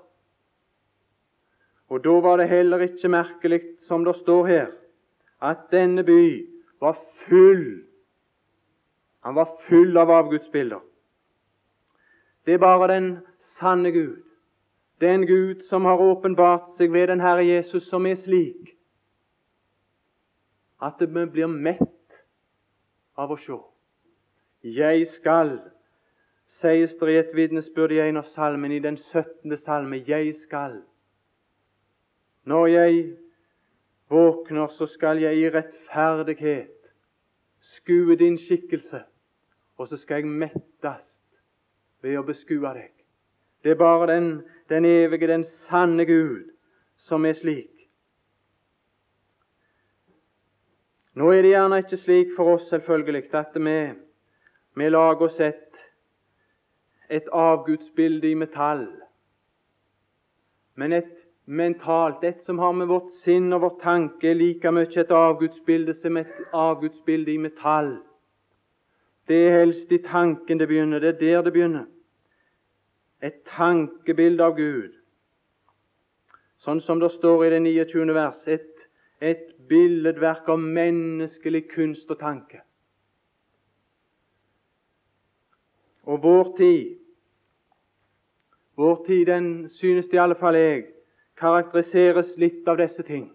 Og 1.93 2.01
da 2.03 2.15
var 2.25 2.41
det 2.41 2.49
heller 2.49 2.81
ikke 2.83 3.11
merkelig, 3.13 3.61
som 3.87 4.03
det 4.03 4.15
står 4.23 4.47
her, 4.47 4.71
at 5.41 5.57
denne 5.71 6.03
by 6.03 6.47
var 6.81 6.97
full 7.27 7.83
Han 9.23 9.35
var 9.35 9.49
full 9.67 9.97
av 9.97 10.09
avgudsbilder. 10.09 10.79
Det 12.45 12.53
er 12.53 12.57
bare 12.57 12.87
den 12.87 13.17
sanne 13.59 13.91
Gud, 13.91 14.23
den 15.01 15.25
Gud 15.27 15.65
som 15.69 15.85
har 15.85 15.99
åpenbart 15.99 16.77
seg 16.77 16.93
ved 16.93 17.09
den 17.11 17.19
Herre 17.19 17.43
Jesus, 17.43 17.89
som 17.89 18.05
er 18.05 18.15
slik 18.15 18.77
at 20.79 21.01
vi 21.01 21.25
blir 21.25 21.51
mett 21.51 22.21
av 23.17 23.33
å 23.33 23.37
se. 23.41 23.57
Jeg 24.63 25.09
skal, 25.17 25.57
sies 26.61 26.95
det 26.99 27.11
i 27.11 27.19
et 27.19 27.35
vitnesbyrd 27.35 27.97
i 27.97 28.01
en 28.05 28.21
av 28.21 28.31
salmene, 28.31 28.77
i 28.77 28.83
den 28.83 28.97
17. 29.11 29.57
salme, 29.65 29.99
jeg 30.07 30.35
skal. 30.45 30.79
Når 32.47 32.67
jeg 32.67 33.01
våkner, 34.09 34.67
så 34.67 34.87
skal 34.87 35.21
jeg 35.21 35.37
i 35.37 35.49
rettferdighet 35.49 36.73
skue 37.59 38.15
din 38.15 38.37
skikkelse, 38.37 39.01
og 39.77 39.87
så 39.87 39.97
skal 39.97 40.21
jeg 40.21 40.31
mettes 40.31 41.07
ved 42.01 42.17
å 42.19 42.25
beskue 42.27 42.73
deg. 42.73 42.93
Det 43.63 43.73
er 43.73 43.79
bare 43.79 44.07
den, 44.13 44.29
den 44.69 44.85
evige, 44.85 45.27
den 45.27 45.45
sanne 45.67 46.05
Gud 46.05 46.47
som 47.07 47.25
er 47.25 47.35
slik. 47.35 47.73
Nå 51.17 51.31
er 51.33 51.41
det 51.41 51.55
gjerne 51.55 51.79
ikke 51.81 51.97
slik 51.97 52.35
for 52.35 52.57
oss 52.57 52.67
selvfølgelig 52.69 53.23
at 53.35 53.55
vi, 53.57 53.77
vi 54.77 54.89
lager 54.89 55.25
oss 55.25 55.39
et, 55.41 55.79
et 57.09 57.29
avgudsbilde 57.33 58.29
i 58.29 58.37
metall, 58.37 58.85
men 60.77 60.93
et 60.93 61.16
mentalt, 61.47 62.23
et 62.23 62.43
som 62.45 62.59
har 62.59 62.73
med 62.75 62.87
vårt 62.87 63.13
sinn 63.23 63.53
og 63.55 63.61
vår 63.63 63.75
tanke 63.81 64.33
like 64.35 64.71
mye 64.71 64.99
et 64.99 65.11
avgudsbilde 65.11 65.95
som 66.01 66.17
et 66.19 66.33
avgudsbilde 66.53 67.31
i 67.31 67.37
metall. 67.39 67.97
Det 69.27 69.37
er 69.47 69.59
helst 69.59 69.91
i 69.91 70.01
tanken 70.03 70.59
det 70.59 70.67
begynner. 70.67 70.99
Det 70.99 71.09
er 71.09 71.19
der 71.19 71.41
det 71.41 71.53
begynner. 71.53 71.85
Et 73.23 73.39
tankebilde 73.57 74.43
av 74.43 74.55
Gud. 74.55 74.91
Sånn 76.63 76.81
som 76.83 76.99
det 76.99 77.11
står 77.15 77.45
i 77.45 77.49
det 77.55 77.61
29. 77.63 78.13
vers. 78.15 78.43
Et, 78.47 78.87
et 79.21 79.47
billedverk 79.69 80.47
av 80.51 80.59
menneskelig 80.59 81.67
kunst 81.71 82.11
og 82.11 82.19
tanke. 82.19 82.61
Og 86.07 86.23
vår 86.23 86.53
tid, 86.57 86.99
vår 88.79 89.01
tid, 89.07 89.25
den 89.27 89.69
synes 89.69 90.07
det 90.07 90.15
i 90.15 90.23
alle 90.23 90.35
fall 90.39 90.55
jeg, 90.55 90.85
karakteriseres 91.37 92.35
litt 92.37 92.67
av 92.67 92.79
disse 92.81 93.03
ting. 93.03 93.29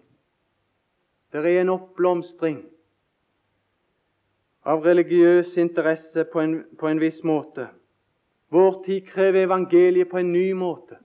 Det 1.31 1.41
er 1.41 1.61
en 1.61 1.73
oppblomstring 1.73 2.59
av 4.69 4.83
religiøs 4.85 5.55
interesse 5.57 6.25
på 6.31 6.41
en, 6.41 6.57
på 6.79 6.87
en 6.87 7.01
viss 7.01 7.23
måte. 7.23 7.67
Vår 8.53 8.83
tid 8.85 9.07
krever 9.09 9.47
evangeliet 9.47 10.11
på 10.11 10.19
en 10.21 10.31
ny 10.31 10.51
måte. 10.53 10.99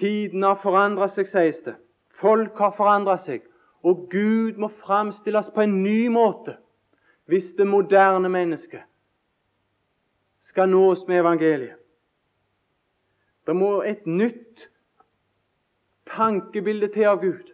Tiden 0.00 0.42
har 0.42 0.58
forandret 0.62 1.14
seg, 1.14 1.28
sies 1.30 1.60
det. 1.64 1.76
Folk 2.20 2.58
har 2.58 2.74
forandret 2.76 3.24
seg. 3.28 3.44
Og 3.86 4.08
Gud 4.12 4.58
må 4.60 4.68
framstilles 4.82 5.48
på 5.54 5.64
en 5.64 5.82
ny 5.84 6.08
måte 6.12 6.58
hvis 7.30 7.52
det 7.56 7.64
moderne 7.68 8.28
mennesket 8.28 8.82
skal 10.50 10.68
nås 10.68 11.04
med 11.06 11.20
evangeliet. 11.22 11.76
Det 13.46 13.54
må 13.56 13.82
et 13.86 14.02
nytt 14.06 14.66
tankebilde 16.20 16.88
til 16.92 17.08
av 17.08 17.20
Gud. 17.20 17.48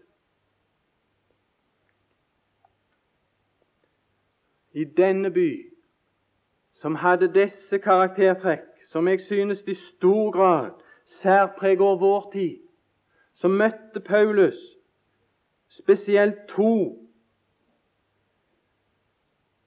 I 4.72 4.84
denne 4.84 5.30
by, 5.30 5.50
som 6.82 6.94
hadde 6.94 7.30
disse 7.32 7.78
karaktertrekk, 7.78 8.66
som 8.90 9.08
jeg 9.08 9.20
synes 9.28 9.62
i 9.66 9.74
stor 9.74 10.30
grad 10.34 10.70
særpreger 11.22 11.96
vår 12.02 12.30
tid, 12.32 12.58
så 13.34 13.48
møtte 13.48 14.00
Paulus 14.00 14.58
spesielt 15.78 16.46
to 16.48 16.74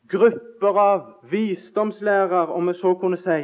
grupper 0.09 0.79
av 0.79 1.01
visdomslærere, 1.31 2.47
om 2.53 2.67
vi 2.67 2.73
så 2.73 2.93
kunne 2.93 3.17
si. 3.17 3.43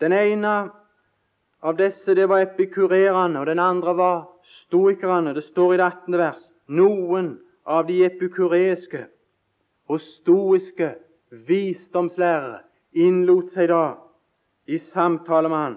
Den 0.00 0.12
ene 0.12 0.56
av 1.66 1.74
disse 1.76 2.14
det 2.14 2.28
var 2.30 2.44
epikurerende, 2.44 3.40
og 3.40 3.46
den 3.46 3.58
andre 3.58 3.96
var 3.98 4.18
stoikerne. 4.46 5.34
Det 5.34 5.42
står 5.48 5.74
i 5.74 5.78
det 5.80 5.86
18. 5.86 6.18
vers. 6.18 6.42
Noen 6.68 7.32
av 7.66 7.88
de 7.88 8.04
epikureiske 8.06 9.00
og 9.90 9.98
stoiske 10.00 10.92
visdomslærere 11.48 12.60
innlot 12.94 13.50
seg 13.54 13.72
da 13.72 13.96
i 14.70 14.78
samtale 14.92 15.50
med 15.50 15.62
han. 15.64 15.76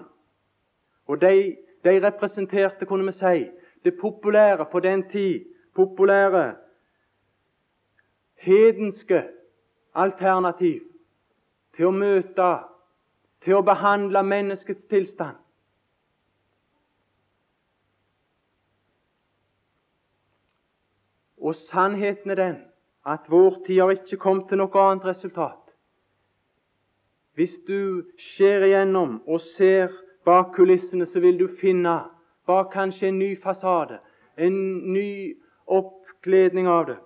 Og 1.10 1.18
de, 1.22 1.56
de 1.82 1.96
representerte, 2.06 2.86
kunne 2.86 3.10
vi 3.10 3.18
si, 3.18 3.50
det 3.82 3.98
populære 3.98 4.68
på 4.70 4.80
den 4.86 5.02
tid, 5.10 5.42
populære 5.74 6.54
hedenske 8.46 9.24
alternativ 9.94 10.82
til 11.74 11.90
å 11.90 11.94
møte, 11.98 12.50
til 13.42 13.58
å 13.58 13.66
behandle 13.66 14.22
menneskets 14.22 14.86
tilstand. 14.90 15.39
Og 21.50 21.56
sannheten 21.56 22.30
er 22.30 22.34
den 22.34 22.56
at 23.06 23.26
vår 23.28 23.62
tid 23.66 23.80
har 23.80 23.90
ikke 23.90 24.20
kommet 24.22 24.46
til 24.48 24.60
noe 24.60 24.82
annet 24.84 25.06
resultat. 25.08 25.72
Hvis 27.34 27.56
du 27.66 28.04
ser 28.36 28.62
igjennom 28.68 29.16
og 29.26 29.40
ser 29.56 29.90
bak 30.24 30.52
kulissene, 30.54 31.08
så 31.10 31.18
vil 31.24 31.40
du 31.40 31.48
finne 31.58 31.96
bak 32.46 32.70
kanskje 32.70 33.08
en 33.08 33.18
ny 33.18 33.32
fasade, 33.42 33.98
en 34.38 34.60
ny 34.94 35.34
oppkledning 35.66 36.70
av 36.70 36.86
det, 36.92 36.98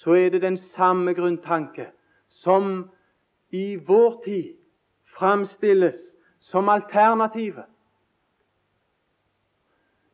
så 0.00 0.16
er 0.16 0.32
det 0.32 0.42
den 0.46 0.56
samme 0.72 1.12
grunntanke 1.12 1.90
som 2.40 2.88
i 3.52 3.76
vår 3.76 4.20
tid 4.24 4.56
framstilles 5.18 6.00
som 6.40 6.72
alternativet. 6.72 7.68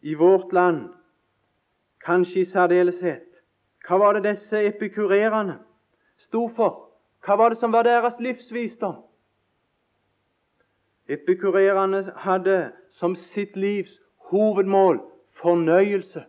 I 0.02 0.14
vårt 0.14 0.52
land, 0.52 0.88
kanskje 2.02 2.40
i 2.40 2.50
særdeleshet, 2.50 3.29
hva 3.90 3.98
var 3.98 4.12
det 4.14 4.36
disse 4.36 4.54
epikurerene 4.68 5.56
sto 6.28 6.44
for? 6.54 6.92
Hva 7.26 7.34
var 7.34 7.50
det 7.50 7.58
som 7.58 7.72
var 7.74 7.82
deres 7.82 8.20
livsvisdom? 8.22 9.00
Epikurerene 11.10 12.04
hadde 12.22 12.70
som 13.00 13.16
sitt 13.16 13.56
livs 13.58 13.96
hovedmål 14.30 15.00
fornøyelse. 15.42 16.22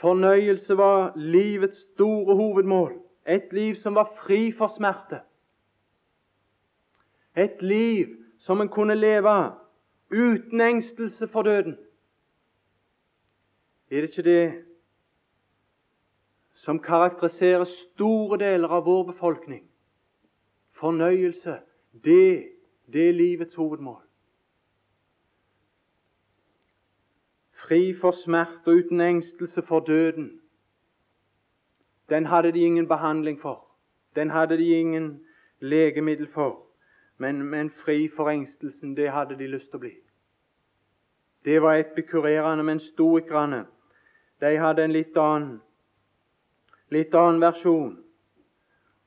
Fornøyelse 0.00 0.76
var 0.76 1.12
livets 1.16 1.84
store 1.92 2.36
hovedmål. 2.36 2.96
Et 3.28 3.52
liv 3.52 3.76
som 3.84 3.94
var 3.94 4.16
fri 4.24 4.48
for 4.56 4.72
smerte. 4.78 5.20
Et 7.36 7.62
liv 7.62 8.16
som 8.38 8.60
en 8.60 8.68
kunne 8.68 8.94
leve 8.94 9.52
uten 10.10 10.60
engstelse 10.60 11.28
for 11.28 11.42
døden. 11.42 11.76
Er 13.90 14.00
det 14.00 14.08
ikke 14.08 14.30
det 14.30 14.71
som 16.62 16.78
karakteriserer 16.78 17.64
store 17.64 18.38
deler 18.38 18.68
av 18.68 18.84
vår 18.86 19.04
befolkning? 19.12 19.64
Fornøyelse, 20.78 21.58
det, 22.04 22.48
det 22.92 23.08
er 23.08 23.12
livets 23.12 23.54
hovedmål. 23.54 24.00
Fri 27.62 27.94
for 28.00 28.14
smerte 28.24 28.70
og 28.70 28.78
uten 28.82 29.00
engstelse 29.00 29.62
for 29.62 29.80
døden. 29.80 30.40
Den 32.08 32.26
hadde 32.26 32.52
de 32.52 32.58
ingen 32.58 32.88
behandling 32.88 33.40
for. 33.40 33.66
Den 34.16 34.30
hadde 34.30 34.56
de 34.56 34.68
ingen 34.78 35.20
legemiddel 35.60 36.28
for. 36.34 36.66
Men, 37.18 37.42
men 37.42 37.70
fri 37.70 38.08
for 38.16 38.30
engstelsen, 38.30 38.96
det 38.96 39.10
hadde 39.10 39.38
de 39.38 39.46
lyst 39.46 39.70
til 39.70 39.78
å 39.78 39.84
bli. 39.84 39.94
Det 41.44 41.62
var 41.62 41.74
epikurerende, 41.74 42.64
men 42.64 42.80
stoikerne 42.80 43.64
de 44.40 44.56
hadde 44.58 44.84
en 44.84 44.94
litt 44.94 45.16
annen, 45.16 45.60
litt 46.92 47.14
annen 47.14 47.40
versjon. 47.42 47.96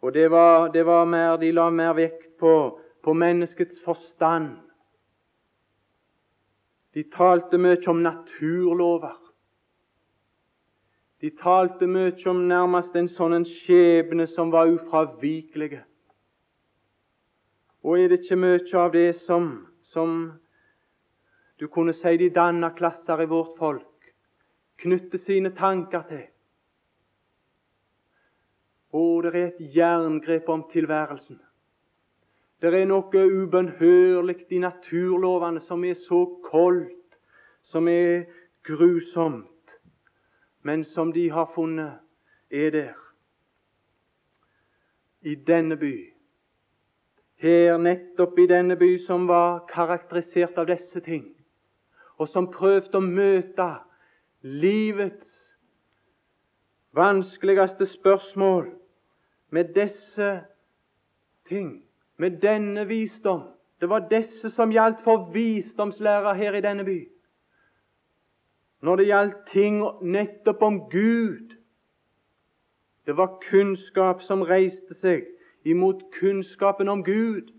Og 0.02 0.14
det 0.14 0.28
var, 0.32 0.70
det 0.74 0.84
var 0.86 1.06
mer, 1.06 1.38
De 1.38 1.52
la 1.52 1.70
mer 1.70 1.94
vekt 1.98 2.38
på, 2.40 2.80
på 3.04 3.14
menneskets 3.14 3.82
forstand. 3.86 4.58
De 6.94 7.04
talte 7.12 7.58
mye 7.58 7.82
om 7.92 8.04
naturlover. 8.04 9.18
De 11.22 11.32
talte 11.42 11.88
mye 11.88 12.30
om 12.30 12.46
nærmest 12.48 12.96
en 12.96 13.10
sånn 13.10 13.46
skjebne 13.50 14.28
som 14.32 14.52
var 14.54 14.70
ufravikelig. 14.72 15.82
Og 17.86 18.00
er 18.00 18.10
det 18.10 18.22
ikke 18.24 18.40
mye 18.40 18.78
av 18.82 18.94
det 18.94 19.10
som, 19.26 19.50
som 19.94 20.16
du 21.60 21.68
kunne 21.68 21.94
si 21.98 22.16
de 22.18 22.30
danna 22.34 22.72
klasser 22.78 23.22
i 23.22 23.30
vårt 23.30 23.58
folk 23.60 23.92
knytter 24.82 25.22
sine 25.24 25.52
tanker 25.56 26.08
til? 26.10 26.24
Og 28.96 29.24
det 29.24 29.36
er 29.36 29.48
et 29.48 29.76
jerngrep 29.76 30.50
om 30.50 30.64
tilværelsen. 30.72 31.40
Det 32.62 32.72
er 32.74 32.86
noe 32.88 33.24
ubønnhørlig 33.28 34.46
i 34.56 34.60
naturlovene 34.64 35.60
som 35.68 35.84
er 35.84 35.98
så 36.06 36.22
koldt, 36.46 37.18
som 37.68 37.90
er 37.92 38.24
grusomt, 38.64 39.74
men 40.64 40.86
som 40.94 41.12
de 41.14 41.28
har 41.30 41.52
funnet 41.56 42.00
er 42.50 42.72
der. 42.72 42.94
I 45.22 45.36
denne 45.36 45.76
by 45.76 45.94
her 47.44 47.78
nettopp 47.78 48.40
i 48.40 48.48
denne 48.48 48.78
by 48.80 48.94
som 49.04 49.28
var 49.28 49.66
karakterisert 49.74 50.56
av 50.58 50.70
disse 50.72 51.02
ting, 51.04 51.28
og 52.16 52.32
som 52.32 52.48
prøvde 52.54 52.96
å 52.96 53.04
møte 53.04 53.68
livets 54.46 55.34
vanskeligste 56.96 57.90
spørsmål 57.98 58.70
med 59.56 59.72
disse 59.76 60.42
ting, 61.48 61.84
med 62.18 62.42
denne 62.42 62.88
visdom. 62.88 63.42
Det 63.80 63.90
var 63.90 64.08
disse 64.10 64.50
som 64.50 64.72
gjaldt 64.72 65.04
for 65.04 65.30
visdomslærer 65.32 66.34
her 66.34 66.58
i 66.60 66.62
denne 66.62 66.84
by. 66.84 66.98
Når 68.82 68.96
det 68.96 69.06
gjaldt 69.08 69.38
ting 69.54 69.80
nettopp 70.02 70.62
om 70.62 70.82
Gud. 70.92 71.56
Det 73.06 73.18
var 73.18 73.40
kunnskap 73.50 74.22
som 74.28 74.44
reiste 74.44 75.00
seg 75.00 75.24
imot 75.64 76.04
kunnskapen 76.20 76.92
om 76.92 77.04
Gud. 77.04 77.56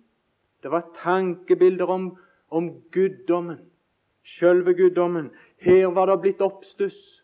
Det 0.62 0.70
var 0.70 0.84
tankebilder 1.00 1.86
om, 1.86 2.18
om 2.50 2.70
guddommen, 2.92 3.58
sjølve 4.22 4.74
guddommen. 4.74 5.30
Her 5.64 5.86
var 5.86 6.12
det 6.12 6.20
blitt 6.20 6.40
oppstuss. 6.44 7.22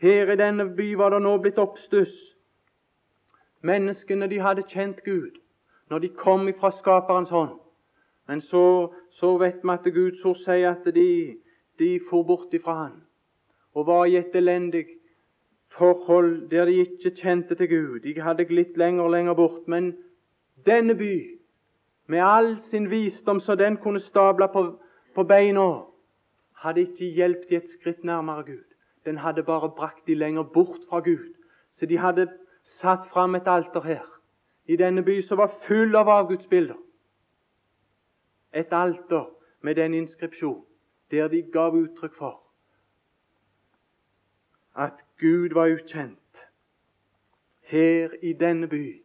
Her 0.00 0.32
i 0.32 0.36
denne 0.36 0.70
by 0.76 0.94
var 0.96 1.12
det 1.12 1.22
nå 1.22 1.36
blitt 1.44 1.58
oppstuss. 1.58 2.31
Menneskene 3.62 4.26
de 4.30 4.40
hadde 4.40 4.66
kjent 4.68 5.04
Gud 5.04 5.38
når 5.90 5.98
de 5.98 6.08
kom 6.08 6.48
fra 6.60 6.70
Skaperens 6.72 7.30
hånd. 7.30 7.58
Men 8.28 8.40
så, 8.40 8.92
så 9.10 9.36
vet 9.38 9.60
vi 9.62 9.70
at 9.70 9.94
Guds 9.94 10.24
ord 10.24 10.38
sier 10.44 10.70
at 10.70 10.94
de, 10.94 11.36
de 11.78 12.00
for 12.10 12.22
bort 12.22 12.54
ifra 12.54 12.74
Han 12.84 13.00
og 13.74 13.86
var 13.86 14.04
i 14.04 14.16
et 14.16 14.34
elendig 14.36 14.84
forhold 15.78 16.50
der 16.50 16.64
de 16.64 16.74
ikke 16.84 17.10
kjente 17.16 17.54
til 17.54 17.68
Gud. 17.68 18.00
De 18.00 18.20
hadde 18.20 18.44
glitt 18.44 18.76
lenger 18.76 19.04
og 19.04 19.10
lenger 19.10 19.34
bort. 19.34 19.68
Men 19.68 19.96
denne 20.66 20.94
by, 20.94 21.38
med 22.06 22.20
all 22.22 22.60
sin 22.60 22.90
visdom 22.90 23.40
så 23.40 23.54
den 23.54 23.76
kunne 23.76 24.00
stable 24.00 24.48
på, 24.52 24.78
på 25.14 25.24
beina, 25.24 25.84
hadde 26.54 26.80
ikke 26.80 27.04
hjulpet 27.16 27.50
de 27.50 27.56
et 27.56 27.70
skritt 27.70 28.04
nærmere 28.04 28.42
Gud. 28.42 28.64
Den 29.04 29.18
hadde 29.18 29.42
bare 29.42 29.70
brakt 29.70 30.06
de 30.06 30.14
lenger 30.14 30.42
bort 30.42 30.80
fra 30.88 31.00
Gud. 31.00 31.34
Så 31.72 31.86
de 31.86 31.98
hadde 31.98 32.28
satt 32.62 33.06
fram 33.12 33.34
et 33.34 33.46
alter 33.46 33.80
her, 33.80 34.06
i 34.66 34.76
denne 34.76 35.02
by 35.02 35.22
som 35.26 35.38
var 35.38 35.52
full 35.66 35.96
av 35.96 36.08
avgudsbilder. 36.08 36.78
Et 38.54 38.72
alter 38.72 39.30
med 39.60 39.74
den 39.74 39.94
inskripsjon 39.94 40.64
der 41.10 41.28
de 41.28 41.42
gav 41.42 41.74
uttrykk 41.76 42.14
for 42.16 42.38
at 44.74 44.92
Gud 45.20 45.52
var 45.54 45.68
ukjent. 45.68 46.18
Her 47.60 48.08
i 48.22 48.32
denne 48.32 48.68
by 48.68 49.02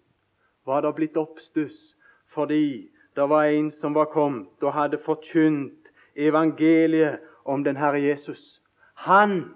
var 0.65 0.81
det 0.81 0.95
blitt 0.95 1.17
oppstuss 1.17 1.95
fordi 2.35 2.89
det 3.15 3.29
var 3.29 3.43
en 3.43 3.71
som 3.71 3.95
var 3.95 4.05
kommet 4.05 4.63
og 4.63 4.73
hadde 4.73 4.99
forkynt 5.05 5.91
evangeliet 6.15 7.19
om 7.45 7.63
den 7.63 7.77
Herre 7.77 8.01
Jesus. 8.01 8.61
Han, 8.93 9.53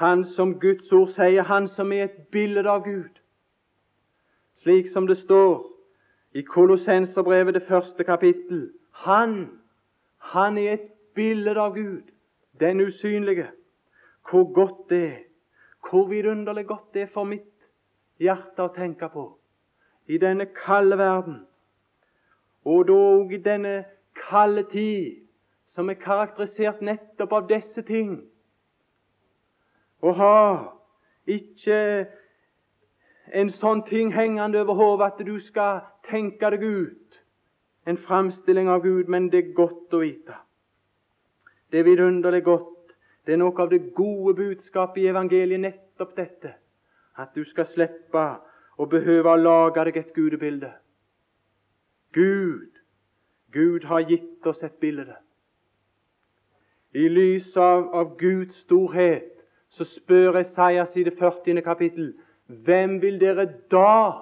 han 0.00 0.24
som 0.24 0.54
Guds 0.60 0.92
ord 0.92 1.12
sier, 1.12 1.42
han 1.44 1.68
som 1.68 1.92
er 1.92 2.06
et 2.08 2.20
bilde 2.32 2.64
av 2.70 2.84
Gud. 2.84 3.20
Slik 4.62 4.88
som 4.92 5.06
det 5.06 5.18
står 5.20 5.66
i 6.32 6.42
Kolossenserbrevet, 6.42 7.54
det 7.54 7.66
første 7.68 8.04
kapittel. 8.04 8.70
Han, 9.04 9.60
han 10.18 10.58
er 10.58 10.72
et 10.72 10.88
bilde 11.14 11.56
av 11.60 11.74
Gud, 11.74 12.08
den 12.60 12.80
usynlige. 12.80 13.50
Hvor 14.30 14.52
godt 14.52 14.88
det 14.90 15.04
er 15.04 15.18
hvor 15.90 16.08
vidunderlig 16.08 16.66
godt 16.66 16.94
det 16.94 17.02
er 17.02 17.12
for 17.14 17.24
mitt 17.24 17.48
hjerte 18.20 18.62
å 18.62 18.72
tenke 18.74 19.08
på 19.12 19.24
i 20.10 20.18
denne 20.18 20.46
kalde 20.54 20.98
verden, 20.98 21.36
og 22.66 22.86
da 22.88 22.96
òg 22.96 23.32
i 23.34 23.42
denne 23.42 23.84
kalde 24.18 24.64
tid, 24.72 25.20
som 25.70 25.90
er 25.90 26.00
karakterisert 26.02 26.82
nettopp 26.82 27.32
av 27.32 27.48
disse 27.48 27.82
ting. 27.86 28.16
Å 30.00 30.12
ha 30.16 30.40
ikke 31.28 31.80
en 33.40 33.50
sånn 33.60 33.84
ting 33.86 34.12
hengende 34.14 34.62
over 34.64 34.78
hodet 34.78 35.12
at 35.12 35.24
du 35.26 35.36
skal 35.44 35.84
tenke 36.08 36.50
deg 36.50 36.64
ut 36.64 37.20
en 37.86 37.98
framstilling 38.06 38.68
av 38.68 38.82
Gud, 38.84 39.08
men 39.08 39.28
det 39.30 39.44
er 39.44 39.54
godt 39.56 39.94
å 39.94 40.02
vite. 40.02 40.36
Det 41.70 41.80
er 41.80 41.86
vidunderlig 41.86 42.44
godt 42.44 42.80
det 43.26 43.36
er 43.36 43.40
noe 43.44 43.62
av 43.62 43.68
det 43.70 43.92
gode 43.94 44.34
budskapet 44.34 45.02
i 45.02 45.08
evangeliet, 45.10 45.60
nettopp 45.60 46.16
dette. 46.16 46.54
At 47.14 47.34
du 47.36 47.44
skal 47.44 47.68
slippe 47.68 48.24
å 48.80 48.86
behøve 48.88 49.30
å 49.30 49.40
lage 49.40 49.84
deg 49.86 49.98
et 50.00 50.14
gudebilde. 50.16 50.70
Gud, 52.16 52.80
Gud 53.52 53.84
har 53.86 54.06
gitt 54.08 54.46
oss 54.46 54.62
et 54.66 54.78
bilde. 54.80 55.14
I 56.90 57.06
lys 57.06 57.52
av, 57.54 57.90
av 57.94 58.16
Guds 58.18 58.56
storhet 58.64 59.39
så 59.70 59.84
spør 59.84 60.40
Esaias 60.40 60.96
i 60.96 61.04
det 61.04 61.14
40. 61.18 61.62
kapittel 61.62 62.14
hvem 62.46 63.00
vil 63.02 63.20
dere 63.20 63.46
da 63.70 64.12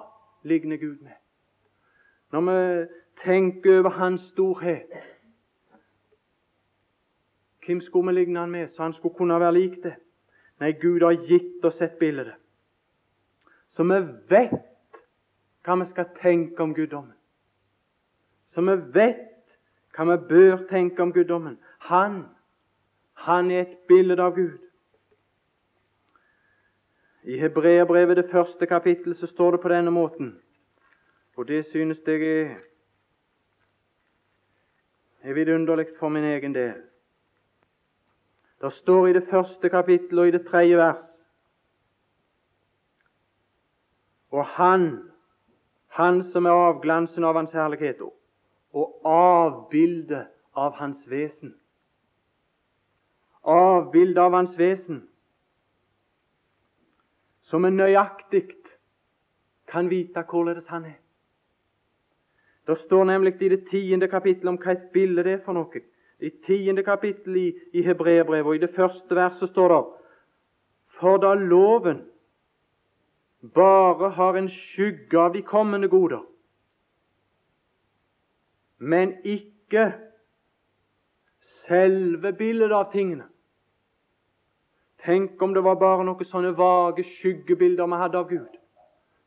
ligne 0.43 0.77
Gud 0.77 0.97
med? 1.01 1.17
Når 2.31 2.41
vi 2.41 2.87
tenker 3.23 3.79
over 3.79 3.89
Hans 3.89 4.21
storhet, 4.21 4.91
hvem 7.65 7.81
skulle 7.81 8.07
vi 8.07 8.19
ligne 8.19 8.39
han 8.39 8.51
med, 8.51 8.67
så 8.67 8.83
han 8.83 8.93
skulle 8.93 9.15
kunne 9.15 9.39
være 9.39 9.53
lik 9.53 9.83
det? 9.83 9.95
Nei, 10.59 10.71
Gud 10.71 11.01
har 11.01 11.11
gitt 11.27 11.65
oss 11.65 11.81
et 11.81 11.97
bilde. 11.99 12.33
Så 13.71 13.83
vi 13.83 13.99
vet 14.29 15.01
hva 15.63 15.75
vi 15.79 15.85
skal 15.89 16.09
tenke 16.21 16.63
om 16.63 16.73
guddommen. 16.75 17.15
Så 18.49 18.61
vi 18.61 18.75
vet 18.93 19.55
hva 19.95 20.05
vi 20.09 20.17
bør 20.29 20.65
tenke 20.69 21.01
om 21.01 21.13
guddommen. 21.13 21.59
Han, 21.79 22.23
han 23.13 23.51
er 23.51 23.61
et 23.61 23.77
bilde 23.87 24.19
av 24.23 24.35
Gud. 24.35 24.57
I 27.23 27.37
Hebreabrevet 27.37 28.17
det 28.17 28.29
første 28.31 28.65
kapittel, 28.65 29.15
så 29.15 29.27
står 29.27 29.51
det 29.51 29.61
på 29.61 29.69
denne 29.69 29.91
måten, 29.91 30.39
og 31.35 31.47
det 31.47 31.65
synes 31.65 31.97
jeg 32.07 32.21
er, 32.21 32.55
er 35.21 35.33
vidunderlig 35.33 35.85
for 35.99 36.09
min 36.09 36.23
egen 36.23 36.55
del. 36.55 36.73
Det 38.61 38.73
står 38.73 39.07
i 39.07 39.13
det 39.13 39.27
første 39.29 39.69
kapittel 39.69 40.19
og 40.19 40.27
i 40.27 40.31
det 40.31 40.47
tredje 40.47 40.77
vers 40.77 41.19
Og 44.31 44.45
han, 44.45 45.09
han 45.87 46.23
som 46.31 46.45
er 46.45 46.53
avglansen 46.53 47.25
av 47.25 47.37
hans 47.39 47.53
herlighet 47.53 48.01
og 48.03 49.07
avbildet 49.09 50.29
av 50.53 50.75
hans 50.77 51.01
vesen. 51.09 51.55
Avbildet 53.41 54.21
av 54.21 54.35
hans 54.37 54.53
vesen, 54.59 55.07
som 57.49 57.65
er 57.65 57.73
nøyaktig 57.73 58.45
kan 59.69 59.89
vite 59.89 60.23
hvorledes 60.29 60.67
han 60.69 60.85
er. 60.85 60.97
Det 62.67 62.77
står 62.77 63.03
nemlig 63.09 63.41
i 63.41 63.49
det 63.49 63.63
tiende 63.69 64.07
kapittelet 64.07 64.51
om 64.51 64.59
hva 64.61 64.75
et 64.75 64.91
bilde 64.93 65.23
det 65.25 65.33
er 65.33 65.45
for 65.45 65.57
noe. 65.57 65.81
I 66.19 66.29
tiende 66.45 66.83
kapittel 66.83 67.37
i, 67.37 67.47
i 67.73 67.81
Hebreerbrevet, 67.81 68.45
og 68.45 68.55
i 68.55 68.61
det 68.61 68.75
første 68.75 69.15
verset 69.15 69.49
står 69.49 69.73
det 69.73 69.79
For 70.99 71.17
da 71.17 71.33
loven 71.33 72.03
bare 73.55 74.09
har 74.09 74.37
en 74.37 74.49
skygge 74.49 75.17
av 75.17 75.33
de 75.33 75.41
kommende 75.41 75.87
goder, 75.87 76.21
men 78.77 79.15
ikke 79.23 79.93
selve 81.65 82.33
bildet 82.33 82.71
av 82.75 82.91
tingene. 82.91 83.25
Tenk 85.05 85.41
om 85.41 85.53
det 85.53 85.63
var 85.63 85.79
bare 85.79 86.03
noen 86.03 86.27
sånne 86.27 86.51
vage 86.57 87.05
skyggebilder 87.07 87.87
vi 87.87 87.99
hadde 88.01 88.19
av 88.19 88.27
Gud, 88.29 88.57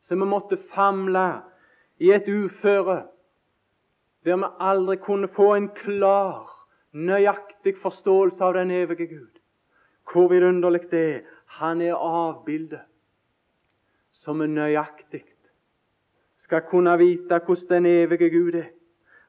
som 0.05 0.21
vi 0.21 0.29
måtte 0.29 0.59
famle 0.75 1.25
i 1.99 2.11
et 2.13 2.27
uføre 2.29 3.03
der 4.23 4.37
vi 4.37 4.47
aldri 4.59 4.95
kunne 5.03 5.27
få 5.27 5.53
en 5.55 5.69
klar, 5.75 6.47
nøyaktig 6.93 7.75
forståelse 7.81 8.43
av 8.43 8.53
den 8.53 8.71
evige 8.71 9.07
Gud. 9.07 9.39
Hvor 10.11 10.29
vidunderlig 10.29 10.81
det 10.91 11.03
er. 11.15 11.21
Han 11.45 11.81
er 11.81 11.95
avbildet 11.95 12.85
som 14.23 14.41
er 14.41 14.47
nøyaktig. 14.47 15.23
Skal 16.37 16.63
kunne 16.69 16.97
vite 16.97 17.39
hvordan 17.45 17.69
den 17.69 17.85
evige 17.85 18.29
Gud 18.29 18.55
er. 18.55 18.69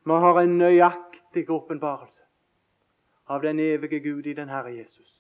Vi 0.05 0.13
har 0.13 0.41
en 0.41 0.59
nøyaktig 0.59 1.51
åpenbarelse 1.51 2.23
av 3.29 3.43
den 3.43 3.59
evige 3.59 4.01
Gud 4.01 4.27
i 4.27 4.33
den 4.33 4.49
Herre 4.49 4.77
Jesus. 4.77 5.14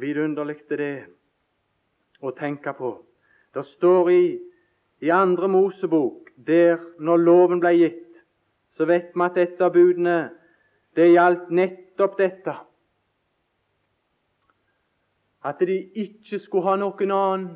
Vidunderlig 0.00 0.62
er 0.70 0.80
det 0.80 0.92
å 2.24 2.32
tenke 2.36 2.72
på. 2.76 2.94
Det 3.54 3.64
står 3.74 4.10
i, 4.10 4.24
i 5.04 5.10
andre 5.12 5.48
Mosebok, 5.48 6.30
der 6.36 6.78
når 6.98 7.24
loven 7.24 7.60
ble 7.60 7.74
gitt, 7.76 8.06
så 8.76 8.86
vet 8.88 9.12
vi 9.14 9.24
at 9.26 9.36
dette 9.36 9.70
budene 9.74 10.18
det 10.96 11.10
gjaldt 11.12 11.50
nettopp 11.52 12.16
dette. 12.18 12.54
At 15.44 15.60
de 15.60 15.76
ikke 16.00 16.38
skulle 16.40 16.68
ha 16.68 16.78
noen 16.80 17.12
annen 17.16 17.50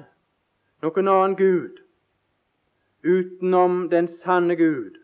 noen 0.85 1.09
annen 1.09 1.37
Gud 1.37 1.80
utenom 3.04 3.88
den 3.92 4.09
sanne 4.20 4.57
Gud. 4.57 4.96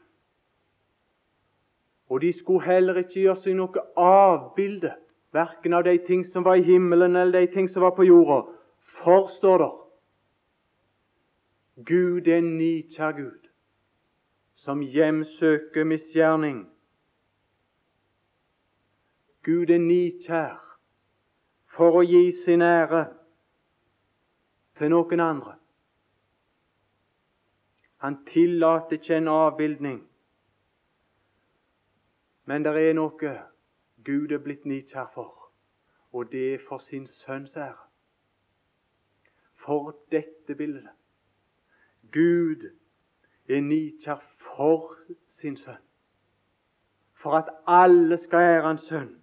Og 2.09 2.21
de 2.21 2.33
skulle 2.33 2.65
heller 2.65 3.01
ikke 3.01 3.21
gjøre 3.21 3.43
seg 3.45 3.57
noe 3.57 3.85
avbilde, 3.97 4.95
verken 5.33 5.73
av 5.73 5.85
de 5.85 5.99
ting 6.07 6.25
som 6.25 6.43
var 6.43 6.57
i 6.57 6.63
himmelen 6.63 7.17
eller 7.17 7.41
de 7.41 7.47
ting 7.47 7.69
som 7.69 7.83
var 7.83 7.91
på 7.91 8.05
jorda. 8.05 8.47
forstår 9.05 9.59
dere? 9.59 9.81
Gud 11.77 12.29
er 12.29 12.39
en 12.39 12.59
nikjær 12.59 13.13
Gud, 13.13 13.49
som 14.55 14.83
hjemsøker 14.83 15.85
misgjerning. 15.85 16.67
Gud 19.43 19.71
er 19.71 19.81
nikjær 19.81 20.59
for 21.73 21.97
å 21.97 22.03
gi 22.05 22.33
sin 22.45 22.63
ære 22.63 23.07
til 24.77 24.93
noen 24.93 25.21
andre. 25.21 25.55
Han 28.05 28.19
tillater 28.29 28.99
ikke 28.99 29.17
en 29.17 29.29
avbildning. 29.29 30.01
Men 32.45 32.65
det 32.65 32.77
er 32.77 32.95
noe 32.97 33.35
Gud 34.05 34.33
er 34.33 34.39
blitt 34.39 34.65
nidkjær 34.65 35.11
for, 35.15 35.51
og 36.13 36.33
det 36.33 36.55
er 36.55 36.59
for 36.69 36.79
sin 36.79 37.07
sønns 37.07 37.57
ære. 37.57 37.87
For 39.65 39.97
dette 40.11 40.55
bildet. 40.55 40.89
Gud 42.13 42.71
er 43.49 43.61
nidkjær 43.61 44.23
for 44.39 44.97
sin 45.29 45.57
sønn. 45.57 45.85
For 47.15 47.37
at 47.37 47.49
alle 47.67 48.19
skal 48.19 48.39
ære 48.39 48.63
Hans 48.63 48.83
sønn. 48.89 49.17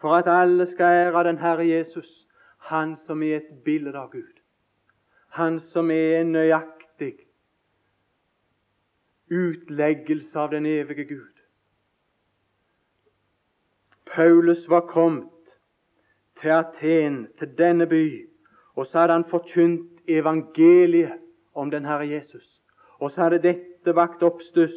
For 0.00 0.14
at 0.14 0.28
alle 0.28 0.66
skal 0.66 0.84
ære 0.84 1.24
den 1.28 1.38
Herre 1.38 1.68
Jesus, 1.68 2.28
Han 2.58 2.96
som 2.96 3.22
er 3.22 3.36
et 3.36 3.62
bilde 3.64 3.98
av 3.98 4.10
Gud. 4.10 4.34
Han 5.28 5.60
som 5.60 5.90
er 5.90 6.20
en 6.20 6.32
nøyaktig 6.32 7.14
utleggelse 9.30 10.38
av 10.38 10.50
den 10.50 10.66
evige 10.66 11.04
Gud. 11.04 11.37
Paulus 14.18 14.68
var 14.68 14.80
kommet 14.80 15.28
til 16.40 16.48
Aten, 16.48 17.28
til 17.38 17.58
denne 17.58 17.86
by, 17.86 18.28
og 18.76 18.86
så 18.86 18.98
hadde 18.98 19.12
han 19.12 19.24
forkynt 19.30 20.00
evangeliet 20.08 21.12
om 21.54 21.70
den 21.70 21.84
Herre 21.84 22.08
Jesus. 22.08 22.62
Og 22.98 23.10
så 23.10 23.22
hadde 23.22 23.42
dette 23.42 23.94
vakt 23.94 24.22
oppstuss 24.22 24.74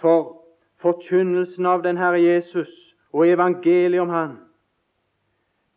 for 0.00 0.42
forkynnelsen 0.82 1.66
av 1.66 1.82
den 1.82 1.96
Herre 1.96 2.22
Jesus 2.22 2.96
og 3.12 3.28
evangeliet 3.28 4.00
om 4.00 4.08
Han. 4.08 4.34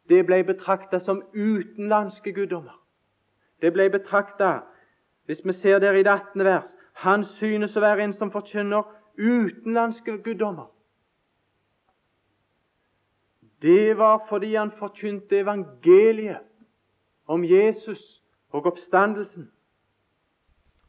Det 0.09 0.25
ble 0.25 0.43
betrakta 0.43 0.99
som 0.99 1.21
utenlandske 1.33 2.33
guddommer. 2.33 2.81
Det 3.61 3.73
ble 3.73 3.89
betrakta, 3.89 4.59
hvis 5.25 5.45
vi 5.45 5.53
ser 5.53 5.79
der 5.79 5.93
i 5.93 6.03
det 6.03 6.11
18. 6.11 6.43
vers, 6.43 6.73
han 6.93 7.25
synes 7.25 7.77
å 7.77 7.85
være 7.85 8.03
en 8.03 8.13
som 8.13 8.31
forkynner 8.31 8.89
utenlandske 9.17 10.17
guddommer. 10.17 10.78
Det 13.61 13.97
var 13.97 14.25
fordi 14.29 14.55
han 14.55 14.71
forkynte 14.71 15.39
evangeliet 15.39 16.45
om 17.27 17.43
Jesus 17.43 18.21
og 18.51 18.65
oppstandelsen. 18.65 19.51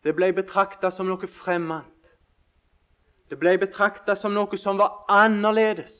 Det 0.05 0.15
ble 0.17 0.33
betrakta 0.33 0.91
som 0.91 1.07
noe 1.11 1.29
fremmed. 1.43 1.83
Det 3.31 3.39
ble 3.39 3.59
betrakta 3.59 4.15
som 4.17 4.33
noe 4.35 4.59
som 4.59 4.79
var 4.79 5.05
annerledes. 5.09 5.93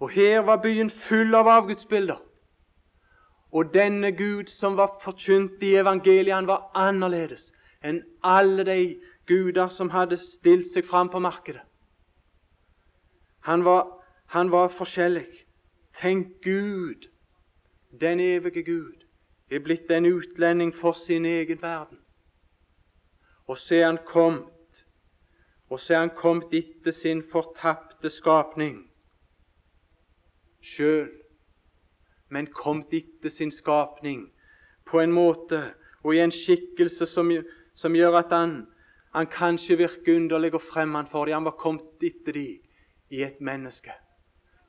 Og 0.00 0.10
her 0.10 0.40
var 0.46 0.62
byen 0.62 0.90
full 1.08 1.34
av 1.34 1.48
avgudsbilder. 1.48 2.18
Og 3.52 3.74
denne 3.74 4.12
Gud 4.12 4.46
som 4.46 4.76
var 4.76 4.98
forkynt 5.04 5.62
i 5.62 5.76
evangeliet, 5.76 6.34
han 6.34 6.48
var 6.48 6.70
annerledes 6.74 7.52
enn 7.84 8.00
alle 8.24 8.64
de 8.66 8.80
guder 9.28 9.68
som 9.68 9.90
hadde 9.92 10.18
stilt 10.18 10.72
seg 10.74 10.88
fram 10.88 11.10
på 11.12 11.20
markedet. 11.22 11.62
Han 13.46 13.62
var, 13.64 13.86
han 14.26 14.50
var 14.50 14.68
forskjellig. 14.68 15.26
Tenk 16.00 16.26
Gud, 16.42 17.08
den 18.00 18.20
evige 18.20 18.62
Gud, 18.62 19.04
er 19.50 19.62
blitt 19.64 19.90
en 19.90 20.06
utlending 20.06 20.74
for 20.74 20.92
sin 20.92 21.24
egen 21.24 21.62
verden. 21.62 21.98
Og 23.46 23.58
så 23.58 23.74
er 23.74 23.86
han 23.86 23.98
kommet, 24.06 24.84
og 25.70 25.80
så 25.80 25.94
er 25.94 25.98
han 25.98 26.16
kommet 26.16 26.54
etter 26.54 26.90
sin 26.90 27.22
fortapte 27.32 28.10
skapning 28.10 28.82
sjøl, 30.60 31.10
men 32.28 32.46
kommet 32.50 32.90
etter 32.92 33.30
sin 33.30 33.52
skapning 33.54 34.32
på 34.86 35.00
en 35.00 35.12
måte 35.14 35.60
og 36.02 36.14
i 36.14 36.18
en 36.18 36.34
skikkelse 36.34 37.06
som 37.06 37.30
som 37.76 37.96
gjør 37.96 38.20
at 38.22 38.32
han, 38.32 38.66
han 39.12 39.28
kanskje 39.28 39.76
virker 39.76 40.16
underlig 40.16 40.54
og 40.56 40.64
fremmed 40.72 41.10
for 41.12 41.28
dem. 41.28 41.34
Han 41.34 41.44
var 41.44 41.58
kommet 41.60 42.04
etter 42.04 42.32
dem 42.32 42.56
i 43.10 43.22
et 43.22 43.40
menneske. 43.40 43.92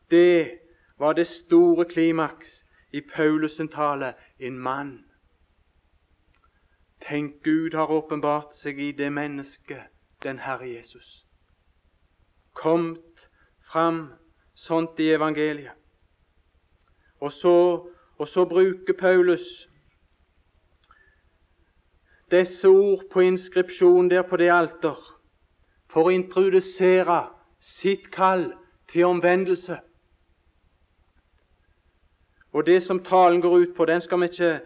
Det 0.10 0.60
var 1.00 1.14
det 1.14 1.28
store 1.28 1.86
klimaks 1.86 2.66
i 2.94 3.02
Paulus' 3.02 3.68
tale 3.76 4.14
en 4.40 4.60
mann. 4.60 5.06
Tenk, 7.10 7.44
Gud 7.44 7.74
har 7.74 7.92
åpenbart 7.92 8.56
seg 8.62 8.80
i 8.80 8.92
det 8.92 9.12
mennesket, 9.14 9.84
den 10.24 10.40
Herre 10.40 10.70
Jesus. 10.70 11.26
Komt 12.54 13.30
fram 13.72 14.14
sånt 14.56 15.00
i 15.00 15.12
evangeliet. 15.12 15.72
Og 17.20 17.32
så, 17.32 17.88
og 18.18 18.28
så 18.28 18.46
bruker 18.46 18.94
Paulus 19.00 19.68
disse 22.32 22.68
ord 22.68 23.04
på 23.12 23.20
inskripsjon 23.20 24.10
der 24.10 24.22
på 24.22 24.38
det 24.38 24.52
alter 24.52 24.98
for 25.90 26.10
å 26.10 26.14
introdusere 26.14 27.22
sitt 27.60 28.12
kall 28.12 28.50
til 28.92 29.06
omvendelse. 29.08 29.80
Og 32.58 32.66
Det 32.66 32.84
som 32.84 33.04
talen 33.04 33.42
går 33.42 33.58
ut 33.58 33.76
på, 33.78 33.86
den 33.86 34.02
skal 34.02 34.20
vi 34.20 34.26
ikke 34.26 34.60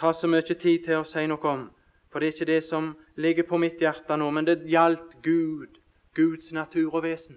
ta 0.00 0.12
så 0.12 0.26
mye 0.26 0.54
tid 0.56 0.86
til 0.86 0.96
å 0.96 1.04
si 1.04 1.26
noe 1.28 1.48
om, 1.50 1.64
for 2.08 2.18
det 2.18 2.28
er 2.28 2.32
ikke 2.32 2.46
det 2.48 2.62
som 2.64 2.86
ligger 3.16 3.44
på 3.44 3.58
mitt 3.60 3.82
hjerte 3.82 4.16
nå. 4.16 4.30
Men 4.32 4.46
det 4.46 4.62
gjaldt 4.64 5.18
Gud, 5.22 5.74
Guds 6.16 6.48
natur 6.52 6.94
og 6.94 7.02
vesen. 7.04 7.36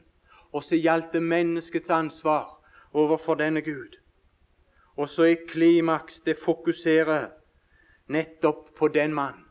Og 0.55 0.63
så 0.63 0.79
gjaldt 0.79 1.11
det 1.11 1.19
menneskets 1.23 1.91
ansvar 1.91 2.47
overfor 2.93 3.35
denne 3.35 3.59
Gud. 3.61 3.97
Og 4.95 5.09
så 5.09 5.27
er 5.33 5.43
klimaks 5.49 6.21
det 6.23 6.37
fokuserer 6.45 7.27
nettopp 8.07 8.71
på 8.79 8.87
den 8.87 9.13
mann. 9.13 9.43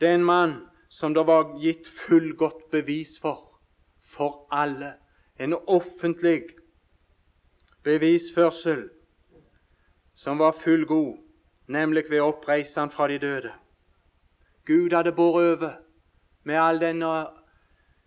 Den 0.00 0.22
mann 0.22 0.54
som 0.88 1.18
det 1.18 1.26
var 1.26 1.58
gitt 1.58 1.90
fullgodt 2.06 2.70
bevis 2.70 3.18
for, 3.18 3.58
for 4.14 4.46
alle. 4.54 4.94
En 5.40 5.58
offentlig 5.66 6.44
bevisførsel 7.82 8.86
som 10.22 10.38
var 10.38 10.52
fullgod, 10.64 11.16
nemlig 11.66 12.04
ved 12.10 12.20
å 12.20 12.32
oppreise 12.34 12.76
han 12.80 12.90
fra 12.92 13.06
de 13.08 13.16
døde. 13.18 13.52
Gud 14.68 14.92
hadde 14.92 15.14
båret 15.16 15.54
over 15.54 15.78
med 16.44 16.60
all 16.60 16.80
denne 16.80 17.12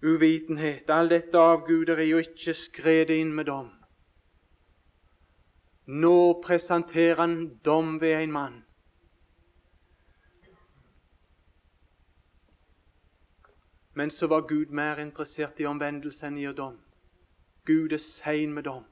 uvitenhet, 0.04 0.90
all 0.90 1.10
dette 1.10 1.38
avguderi, 1.38 2.12
og 2.14 2.28
ikke 2.28 2.54
skredet 2.54 3.18
inn 3.18 3.34
med 3.34 3.50
dom. 3.50 3.72
Nå 5.88 6.44
presenterer 6.46 7.18
han 7.24 7.36
dom 7.66 7.98
ved 8.02 8.20
en 8.20 8.32
mann. 8.32 8.62
Men 13.94 14.10
så 14.10 14.28
var 14.28 14.48
Gud 14.48 14.70
mer 14.70 15.02
interessert 15.02 15.60
i 15.60 15.66
omvendelse 15.66 16.30
enn 16.30 16.38
i 16.38 16.46
dom. 16.54 16.78
Gud 17.66 17.94
er 17.94 18.02
sein 18.06 18.54
med 18.54 18.70
dom. 18.70 18.86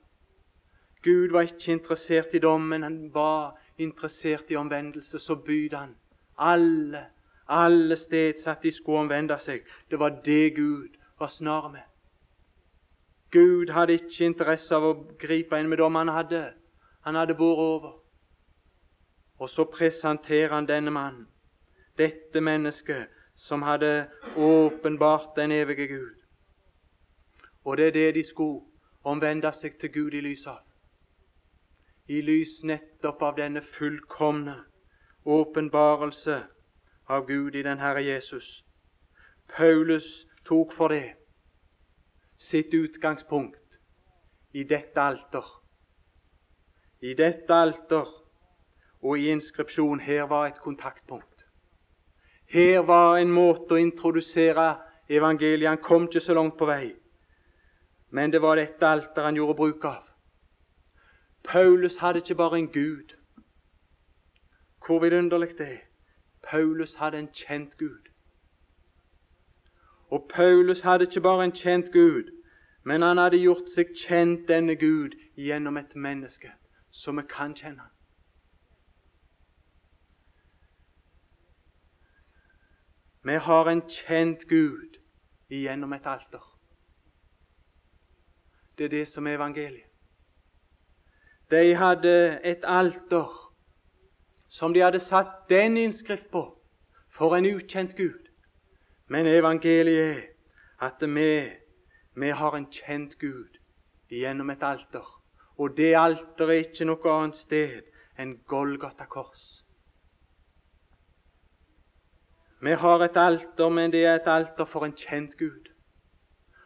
Gud 1.04 1.32
var 1.32 1.42
ikke 1.42 1.72
interessert 1.72 2.34
i 2.34 2.40
dommen, 2.40 2.84
han 2.84 3.14
var 3.14 3.58
interessert 3.78 4.50
i 4.50 4.56
omvendelse. 4.56 5.20
Så 5.20 5.36
bydde 5.36 5.78
han 5.78 5.96
alle, 6.38 7.06
alle 7.48 7.96
steds 7.96 8.48
at 8.48 8.64
de 8.64 8.72
skulle 8.72 9.00
omvende 9.00 9.38
seg. 9.40 9.66
Det 9.90 10.00
var 10.00 10.22
det 10.26 10.56
Gud 10.56 10.98
var 11.20 11.28
snar 11.28 11.72
med. 11.72 11.86
Gud 13.32 13.70
hadde 13.70 13.94
ikke 13.94 14.26
interesse 14.26 14.76
av 14.76 14.84
å 14.84 14.96
gripe 15.20 15.58
inn 15.60 15.70
med 15.72 15.80
dem 15.80 15.96
han 15.96 16.12
hadde. 16.12 16.42
Han 17.06 17.16
hadde 17.16 17.38
båret 17.40 17.66
over. 17.76 17.94
Og 19.40 19.50
så 19.50 19.64
presenterer 19.66 20.54
han 20.54 20.68
denne 20.68 20.92
mannen, 20.92 21.28
dette 21.98 22.42
mennesket, 22.42 23.08
som 23.36 23.64
hadde 23.66 24.08
åpenbart 24.38 25.36
den 25.36 25.52
evige 25.52 25.88
Gud. 25.88 26.18
Og 27.66 27.78
det 27.78 27.88
er 27.88 27.92
det 27.92 28.16
de 28.16 28.24
skulle 28.28 28.62
omvende 29.04 29.52
seg 29.58 29.80
til 29.80 29.90
Gud 29.94 30.14
i 30.14 30.22
lys 30.22 30.46
av. 30.48 30.60
I 32.10 32.22
lys 32.22 32.64
nettopp 32.64 33.22
av 33.22 33.36
denne 33.38 33.62
fullkomne 33.62 34.56
åpenbarelse 35.26 36.42
av 37.10 37.28
Gud 37.28 37.56
i 37.56 37.64
den 37.64 37.80
Herre 37.80 38.02
Jesus. 38.04 38.64
Paulus 39.58 40.08
tok 40.46 40.74
for 40.74 40.88
det 40.90 41.14
sitt 42.42 42.74
utgangspunkt 42.74 43.78
i 44.54 44.64
dette 44.64 45.02
alter. 45.02 45.46
I 47.02 47.14
dette 47.14 47.54
alter 47.54 48.10
og 49.02 49.18
i 49.18 49.30
inskripsjon 49.34 50.00
her 50.00 50.28
var 50.30 50.48
et 50.48 50.62
kontaktpunkt. 50.62 51.46
Her 52.52 52.82
var 52.86 53.18
en 53.18 53.32
måte 53.32 53.78
å 53.78 53.82
introdusere 53.82 54.76
evangeliet. 55.10 55.70
Han 55.70 55.84
kom 55.86 56.10
ikke 56.10 56.24
så 56.26 56.36
langt 56.36 56.58
på 56.60 56.68
vei, 56.70 56.92
men 58.12 58.32
det 58.32 58.42
var 58.42 58.60
dette 58.60 58.88
alteret 58.88 59.30
han 59.30 59.40
gjorde 59.40 59.58
bruk 59.58 59.86
av. 59.88 60.11
Paulus 61.44 61.98
hadde 61.98 62.20
ikke 62.20 62.36
bare 62.36 62.60
en 62.60 62.68
Gud. 62.68 63.16
Hvor 64.86 65.00
vidunderlig 65.00 65.58
det 65.58 65.68
er. 65.68 65.78
Paulus 66.50 66.96
hadde 66.96 67.20
en 67.20 67.30
kjent 67.34 67.78
Gud. 67.78 68.12
Og 70.10 70.30
Paulus 70.34 70.82
hadde 70.82 71.04
ikke 71.04 71.22
bare 71.22 71.46
en 71.46 71.52
kjent 71.52 71.92
Gud, 71.94 72.42
men 72.84 73.02
han 73.02 73.18
hadde 73.18 73.40
gjort 73.40 73.70
seg 73.76 73.94
kjent 74.08 74.48
denne 74.50 74.76
Gud 74.76 75.16
gjennom 75.38 75.78
et 75.78 75.96
menneske, 75.96 76.52
som 76.92 77.18
vi 77.18 77.24
kan 77.30 77.56
kjenne. 77.56 77.88
Vi 83.24 83.38
har 83.38 83.70
en 83.70 83.84
kjent 83.88 84.48
Gud 84.50 84.98
gjennom 85.50 85.94
et 85.94 86.06
alter. 86.06 86.44
Det 88.78 88.86
er 88.86 88.90
det 88.90 89.08
som 89.08 89.28
er 89.28 89.38
evangeliet. 89.38 89.91
De 91.52 91.76
hadde 91.76 92.40
et 92.44 92.64
alter 92.64 93.28
som 94.50 94.74
de 94.74 94.80
hadde 94.80 95.00
satt 95.00 95.50
den 95.50 95.78
innskrift 95.78 96.30
på 96.32 96.44
for 97.18 97.36
en 97.36 97.46
ukjent 97.46 97.96
Gud. 97.98 98.28
Men 99.08 99.28
evangeliet 99.28 100.18
er 100.18 100.22
at 100.82 101.02
vi, 101.02 101.50
vi 102.16 102.30
har 102.30 102.56
en 102.56 102.68
kjent 102.72 103.18
Gud 103.20 103.60
gjennom 104.10 104.50
et 104.50 104.64
alter. 104.64 105.08
Og 105.58 105.78
det 105.78 105.96
alteret 105.96 106.50
er 106.50 106.64
ikke 106.64 106.88
noe 106.88 107.16
annet 107.16 107.42
sted 107.44 107.82
enn 108.20 108.38
Golgata 108.48 109.06
kors. 109.12 109.44
Vi 112.62 112.74
har 112.78 113.04
et 113.04 113.18
alter, 113.18 113.70
men 113.70 113.92
det 113.92 114.06
er 114.06 114.16
et 114.16 114.28
alter 114.30 114.66
for 114.66 114.86
en 114.86 114.96
kjent 114.96 115.36
Gud. 115.38 115.68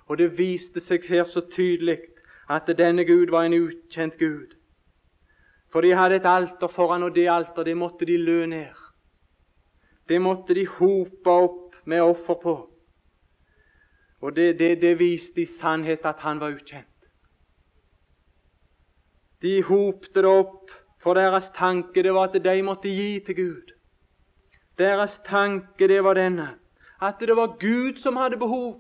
Og 0.05 0.17
det 0.17 0.37
viste 0.37 0.81
seg 0.83 1.07
her 1.09 1.23
så 1.25 1.41
tydelig 1.55 1.97
at 2.49 2.69
denne 2.77 3.05
Gud 3.05 3.33
var 3.33 3.47
en 3.47 3.57
ukjent 3.57 4.19
Gud. 4.19 4.53
For 5.75 5.83
de 5.83 5.89
hadde 5.91 6.15
et 6.15 6.25
alter 6.25 6.69
foran, 6.71 7.03
og 7.03 7.15
det 7.15 7.25
alter 7.27 7.65
det 7.67 7.73
måtte 7.75 8.05
de 8.07 8.15
lø 8.17 8.45
ned. 8.47 8.77
Det 10.07 10.21
måtte 10.21 10.55
de 10.55 10.63
hope 10.67 11.27
opp 11.29 11.75
med 11.83 11.99
offer 12.01 12.37
på. 12.43 12.53
Og 14.21 14.35
det, 14.35 14.59
det, 14.59 14.81
det 14.81 14.93
viste 14.99 15.41
i 15.41 15.45
sannhet 15.59 16.07
at 16.07 16.23
han 16.23 16.39
var 16.39 16.55
ukjent. 16.55 17.09
De 19.43 19.63
hopte 19.67 20.15
det 20.15 20.31
opp, 20.31 20.71
for 21.03 21.19
deres 21.19 21.51
tanke 21.59 22.07
det 22.07 22.13
var 22.13 22.31
at 22.31 22.39
de 22.39 22.61
måtte 22.63 22.87
gi 22.87 23.19
til 23.27 23.35
Gud. 23.35 23.77
Deres 24.79 25.19
tanke 25.27 25.91
det 25.91 26.03
var 26.03 26.15
denne, 26.15 26.53
at 27.01 27.19
det 27.19 27.35
var 27.35 27.59
Gud 27.59 27.99
som 27.99 28.15
hadde 28.15 28.39
behov. 28.39 28.79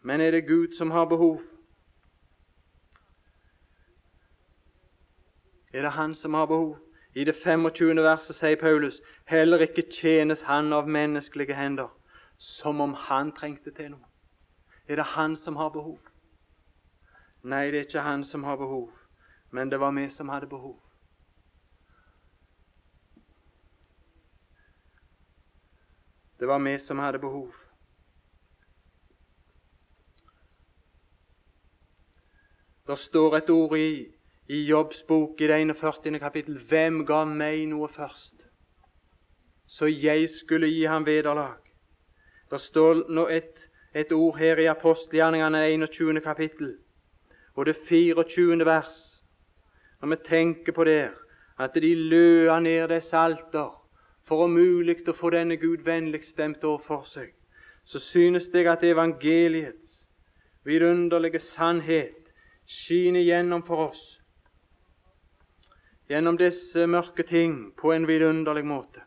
Men 0.00 0.20
er 0.20 0.30
det 0.30 0.46
Gud 0.48 0.78
som 0.78 0.90
har 0.90 1.04
behov? 1.04 1.42
Er 5.74 5.82
det 5.82 5.90
Han 5.90 6.14
som 6.14 6.34
har 6.34 6.46
behov? 6.46 6.78
I 7.14 7.24
det 7.24 7.34
25. 7.34 8.02
verset 8.02 8.36
sier 8.36 8.56
Paulus 8.56 9.00
heller 9.26 9.58
ikke 9.58 9.82
tjenes 9.90 10.42
han 10.42 10.72
av 10.72 10.86
menneskelige 10.88 11.54
hender, 11.54 11.88
som 12.38 12.80
om 12.80 12.94
han 12.94 13.32
trengte 13.34 13.70
til 13.74 13.90
noe. 13.90 14.06
Er 14.86 14.96
det 14.96 15.04
han 15.16 15.36
som 15.36 15.56
har 15.56 15.68
behov? 15.74 15.98
Nei, 17.42 17.70
det 17.70 17.80
er 17.80 17.86
ikke 17.88 18.06
han 18.06 18.24
som 18.24 18.44
har 18.44 18.56
behov, 18.56 18.92
men 19.50 19.70
det 19.70 19.80
var 19.80 19.90
vi 19.92 20.08
som 20.10 20.28
hadde 20.28 20.46
behov. 20.46 20.78
Det 26.38 26.48
var 26.48 26.58
vi 26.58 26.78
som 26.78 26.98
hadde 26.98 27.18
behov. 27.18 27.50
Det 32.86 32.98
står 32.98 33.36
et 33.36 33.50
ord 33.50 33.78
i 33.78 34.13
i 34.48 34.64
Jobbs 34.64 35.06
bok 35.06 35.40
i 35.40 35.46
det 35.46 35.74
41. 35.74 36.18
kapittel 36.20 36.58
Hvem 36.68 37.04
ga 37.06 37.24
meg 37.24 37.62
noe 37.70 37.88
først, 37.88 38.42
så 39.66 39.88
jeg 39.88 40.28
skulle 40.28 40.68
gi 40.68 40.84
ham 40.84 41.06
vederlag? 41.06 41.56
Det 42.50 42.60
står 42.60 43.06
nå 43.08 43.26
et, 43.32 43.56
et 43.94 44.12
ord 44.12 44.36
her 44.36 44.60
i 44.60 44.68
apostelgjerningene 44.68 45.62
21. 45.88 46.20
kapittel, 46.20 46.74
og 47.56 47.66
det 47.66 47.76
24. 47.88 48.66
vers. 48.66 49.22
Når 50.02 50.08
vi 50.08 50.16
tenker 50.28 50.72
på 50.72 50.84
det, 50.84 51.10
at 51.58 51.74
de 51.74 51.94
løa 51.94 52.58
ned 52.60 52.88
disse 52.88 53.16
alter 53.16 53.70
for 54.28 54.44
om 54.44 54.52
mulig 54.52 54.98
å 55.08 55.14
få 55.16 55.30
denne 55.32 55.56
Gud 55.56 55.86
vennlig 55.86 56.24
stemt 56.28 56.64
overfor 56.64 57.06
seg, 57.08 57.32
så 57.84 57.98
synes 57.98 58.50
jeg 58.52 58.68
at 58.68 58.84
evangeliets 58.84 60.04
vidunderlige 60.64 61.40
sannhet 61.40 62.28
skinner 62.66 63.24
gjennom 63.24 63.64
for 63.64 63.88
oss 63.88 64.13
gjennom 66.14 66.36
disse 66.38 66.86
mørke 66.86 67.24
ting 67.26 67.72
på 67.74 67.90
en 67.90 68.04
vidunderlig 68.06 68.62
måte. 68.64 69.00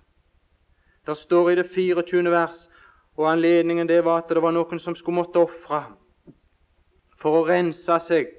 Det 1.07 1.15
står 1.15 1.51
i 1.51 1.55
det 1.55 1.69
24. 1.71 2.31
vers, 2.31 2.57
og 3.15 3.29
anledningen 3.31 3.87
det 3.87 4.01
var 4.03 4.25
at 4.25 4.33
det 4.33 4.43
var 4.43 4.51
noen 4.51 4.81
som 4.83 4.95
skulle 4.95 5.21
måtte 5.21 5.39
ofre 5.39 5.85
for 7.21 7.39
å 7.39 7.45
rense 7.47 7.99
seg 8.09 8.33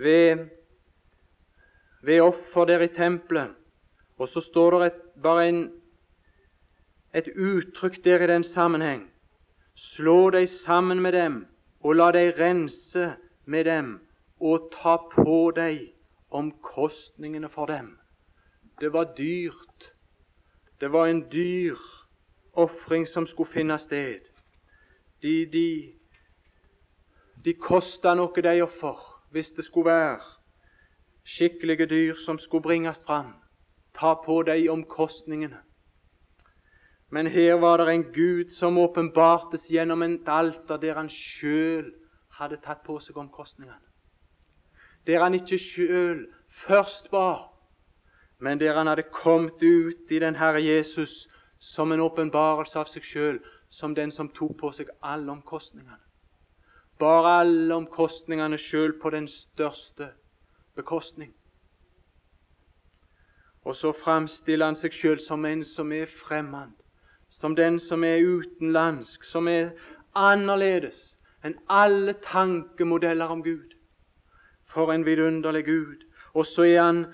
ved, 0.00 0.46
ved 2.02 2.24
offer 2.24 2.70
der 2.72 2.86
i 2.86 2.88
tempelet. 2.96 3.52
Og 4.18 4.32
så 4.32 4.40
står 4.48 4.78
det 4.78 4.86
et, 4.86 5.04
bare 5.22 5.44
en, 5.50 5.60
et 7.12 7.28
uttrykk 7.36 8.00
der 8.04 8.24
i 8.24 8.30
den 8.32 8.48
sammenheng. 8.48 9.04
Slå 9.76 10.30
deg 10.34 10.48
sammen 10.64 11.04
med 11.04 11.12
dem, 11.14 11.38
og 11.84 12.00
la 12.00 12.08
deg 12.16 12.32
rense 12.40 13.12
med 13.44 13.68
dem, 13.68 13.94
og 14.40 14.72
ta 14.72 14.96
på 15.12 15.38
deg 15.54 15.84
omkostningene 16.30 17.48
for 17.48 17.66
dem. 17.66 17.98
Det 18.80 18.92
var 18.92 19.14
dyrt. 19.16 19.92
Det 20.80 20.92
var 20.92 21.06
en 21.06 21.30
dyr 21.32 21.76
ofring 22.52 23.08
som 23.08 23.26
skulle 23.26 23.52
finne 23.52 23.78
sted. 23.78 24.20
De, 25.22 25.46
de, 25.52 25.92
De 27.44 27.54
kosta 27.54 28.14
noe, 28.14 28.42
de 28.42 28.62
offer, 28.62 28.98
hvis 29.30 29.50
det 29.56 29.64
skulle 29.64 29.90
være 29.90 30.20
skikkelige 31.28 31.86
dyr 31.86 32.14
som 32.24 32.38
skulle 32.38 32.62
bringes 32.62 33.00
fram. 33.06 33.34
Ta 33.94 34.14
på 34.14 34.42
de 34.42 34.68
omkostningene. 34.68 35.58
Men 37.10 37.26
her 37.26 37.54
var 37.54 37.76
det 37.76 37.94
en 37.94 38.12
Gud 38.12 38.50
som 38.50 38.78
åpenbartes 38.78 39.70
gjennom 39.70 40.02
et 40.02 40.28
alter 40.28 40.76
der 40.76 40.94
han 40.94 41.08
sjøl 41.08 41.92
hadde 42.38 42.60
tatt 42.64 42.84
på 42.84 42.98
seg 43.00 43.16
omkostningene. 43.16 43.87
Der 45.08 45.22
han 45.24 45.34
ikke 45.34 45.58
sjøl 45.58 46.26
først 46.66 47.08
var, 47.12 47.48
men 48.38 48.60
der 48.60 48.76
han 48.76 48.86
hadde 48.86 49.02
kommet 49.02 49.62
ut 49.62 50.10
i 50.10 50.18
den 50.18 50.36
Herre 50.36 50.62
Jesus 50.64 51.28
som 51.58 51.92
en 51.92 52.00
åpenbarelse 52.00 52.78
av 52.78 52.90
seg 52.92 53.06
sjøl, 53.08 53.38
som 53.70 53.94
den 53.96 54.12
som 54.12 54.28
tok 54.36 54.52
på 54.60 54.70
seg 54.76 54.90
alle 55.02 55.32
omkostningene. 55.32 55.98
Bare 56.98 57.40
alle 57.40 57.74
omkostningene 57.74 58.58
sjøl 58.58 58.94
på 59.02 59.10
den 59.10 59.28
største 59.28 60.10
bekostning. 60.76 61.32
Og 63.64 63.76
så 63.76 63.92
framstiller 64.04 64.70
han 64.70 64.78
seg 64.78 64.92
sjøl 64.92 65.20
som 65.24 65.44
en 65.44 65.64
som 65.64 65.92
er 65.92 66.06
fremmed, 66.28 66.76
som 67.28 67.56
den 67.56 67.80
som 67.80 68.04
er 68.04 68.22
utenlandsk, 68.24 69.24
som 69.24 69.48
er 69.48 69.72
annerledes 70.16 71.16
enn 71.44 71.58
alle 71.70 72.14
tankemodeller 72.24 73.30
om 73.30 73.42
Gud. 73.42 73.77
For 74.78 74.92
en 74.94 75.06
vidunderlig 75.06 75.64
Gud. 75.64 76.04
Og 76.34 76.46
så 76.46 76.62
er 76.62 76.82
han, 76.82 77.06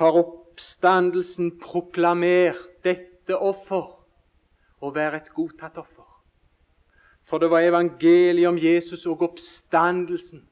har 0.00 0.16
oppstandelsen 0.16 1.58
proklamert 1.60 2.56
dette 2.84 3.36
offer 3.36 3.90
å 4.80 4.90
være 4.96 5.18
et 5.20 5.28
godtatt 5.36 5.76
offer. 5.76 6.06
For 7.28 7.38
det 7.38 7.50
var 7.52 7.66
evangeliet 7.68 8.48
om 8.48 8.56
Jesus 8.56 9.04
og 9.06 9.26
oppstandelsen. 9.28 10.46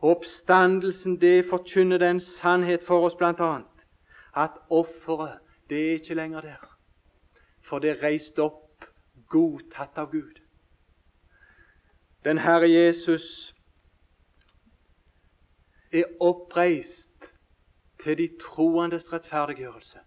Og 0.00 0.16
oppstandelsen, 0.16 1.18
det 1.20 1.44
forkynner 1.50 2.00
den 2.00 2.20
sannhet 2.20 2.88
for 2.88 3.04
oss, 3.04 3.18
bl.a. 3.20 3.60
at 4.32 4.56
offeret, 4.70 5.44
det 5.68 5.78
er 5.78 6.00
ikke 6.00 6.16
lenger 6.16 6.40
der. 6.40 6.64
For 7.68 7.84
det 7.84 7.90
er 7.90 8.02
reist 8.06 8.40
opp, 8.40 8.88
godtatt 9.28 10.00
av 10.00 10.08
Gud. 10.12 10.40
Den 12.24 12.40
Herre 12.40 12.72
Jesus 12.72 13.52
er 15.92 16.04
oppreist 16.20 17.28
til 18.02 18.18
de 18.18 18.28
troendes 18.40 19.12
rettferdiggjørelse. 19.12 19.98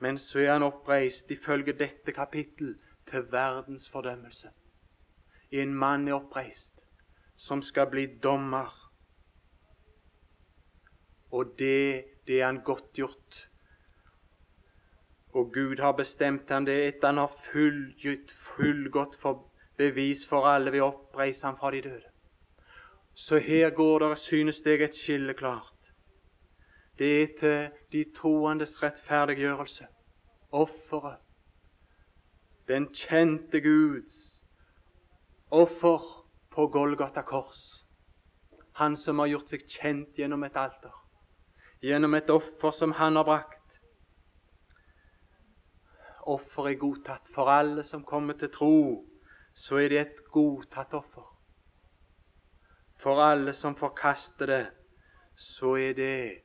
Men 0.00 0.18
så 0.18 0.38
er 0.38 0.52
han 0.52 0.62
oppreist, 0.62 1.30
ifølge 1.30 1.72
dette 1.72 2.12
kapittel, 2.12 2.78
til 3.10 3.32
verdens 3.32 3.88
fordømmelse. 3.90 4.48
En 5.50 5.74
mann 5.74 6.08
er 6.08 6.14
oppreist 6.14 6.80
som 7.36 7.62
skal 7.62 7.90
bli 7.90 8.06
dommer. 8.22 8.90
Og 11.30 11.54
det, 11.58 12.04
det 12.26 12.40
er 12.40 12.46
han 12.46 12.62
godtgjort. 12.64 13.48
Og 15.32 15.52
Gud 15.54 15.76
har 15.80 15.92
bestemt 15.92 16.50
han 16.50 16.66
det 16.66 16.78
etter 16.88 17.06
han 17.06 17.22
har 17.22 17.36
fullgitt, 17.52 18.34
fullgodt 18.56 19.16
for 19.22 19.46
bevis 19.76 20.26
for 20.28 20.46
alle 20.46 20.72
ved 20.72 20.82
å 20.84 20.90
oppreise 20.90 21.46
ham 21.46 21.58
fra 21.58 21.70
de 21.70 21.82
døde. 21.86 22.09
Så 23.14 23.38
her 23.38 23.70
går 23.70 23.98
det, 23.98 24.18
synes 24.18 24.60
jeg, 24.64 24.82
et 24.82 24.94
skille 24.94 25.34
klart. 25.34 25.72
Det 26.98 27.22
er 27.22 27.26
til 27.40 27.70
de 27.92 28.04
troendes 28.16 28.82
rettferdiggjørelse, 28.82 29.86
offeret. 30.52 31.16
Den 32.68 32.94
kjente 32.94 33.60
Guds 33.60 34.30
offer 35.50 36.26
på 36.50 36.66
Golgata 36.66 37.22
kors. 37.22 37.84
Han 38.72 38.96
som 38.96 39.18
har 39.18 39.30
gjort 39.32 39.50
seg 39.50 39.64
kjent 39.68 40.18
gjennom 40.18 40.44
et 40.46 40.56
alter, 40.56 40.92
gjennom 41.82 42.14
et 42.14 42.30
offer 42.30 42.76
som 42.76 42.92
han 42.96 43.18
har 43.18 43.26
brakt. 43.26 43.56
Offer 46.30 46.68
er 46.70 46.78
godtatt. 46.78 47.26
For 47.34 47.50
alle 47.50 47.82
som 47.88 48.04
kommer 48.04 48.38
til 48.38 48.52
tro, 48.54 48.76
så 49.54 49.80
er 49.80 49.88
det 49.88 50.00
et 50.00 50.24
godtatt 50.32 50.94
offer. 50.94 51.29
For 53.02 53.22
alle 53.22 53.52
som 53.52 53.76
forkaster 53.76 54.46
det, 54.46 54.66
så 55.36 55.76
er 55.76 55.94
det 55.96 56.42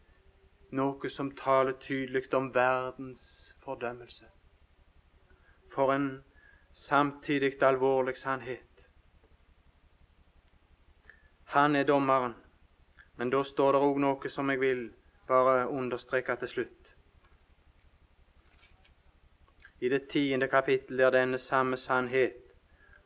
noe 0.72 1.10
som 1.12 1.34
taler 1.36 1.76
tydelig 1.84 2.34
om 2.34 2.54
verdens 2.56 3.56
fordømmelse. 3.64 4.26
For 5.76 5.92
en 5.94 6.24
samtidig 6.88 7.64
alvorlig 7.64 8.18
sannhet. 8.18 8.88
Han 11.46 11.76
er 11.76 11.84
dommeren. 11.84 12.36
Men 13.18 13.30
da 13.30 13.44
står 13.44 13.72
det 13.72 13.82
òg 13.82 14.00
noe 14.04 14.30
som 14.30 14.50
jeg 14.52 14.60
vil 14.60 14.90
bare 15.28 15.68
understreke 15.70 16.36
til 16.36 16.52
slutt. 16.52 16.82
I 19.82 19.90
det 19.90 20.08
tiende 20.12 20.48
kapittel 20.48 20.98
der 20.98 21.12
denne 21.12 21.38
samme 21.38 21.78
sannhet 21.78 22.36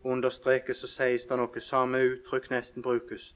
understrekes, 0.03 0.77
så 0.77 0.87
sies 0.87 1.25
det 1.29 1.37
noe 1.37 1.61
samme 1.61 2.01
uttrykk 2.13 2.49
nesten 2.49 2.85
brukes. 2.85 3.33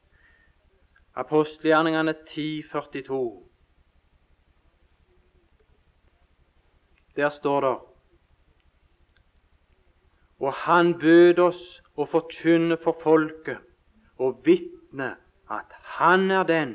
Apostelgjerningene 1.16 2.14
10,42. 2.14 3.44
Der 7.16 7.30
står 7.30 7.62
det 7.62 7.78
Og 10.40 10.54
han 10.54 10.94
bød 11.00 11.40
oss 11.40 11.62
å 11.96 12.08
forkynne 12.10 12.78
for 12.82 12.98
folket 13.04 13.62
og 14.18 14.42
vitne 14.46 15.14
at 15.52 15.78
han 16.00 16.32
er 16.32 16.44
den 16.50 16.74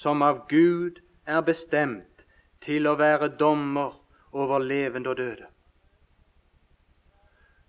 som 0.00 0.22
av 0.26 0.44
Gud 0.50 0.98
er 1.26 1.40
bestemt 1.46 2.26
til 2.66 2.90
å 2.90 2.96
være 2.98 3.30
dommer 3.38 3.94
over 4.32 4.58
levende 4.58 5.14
og 5.14 5.16
døde. 5.16 5.46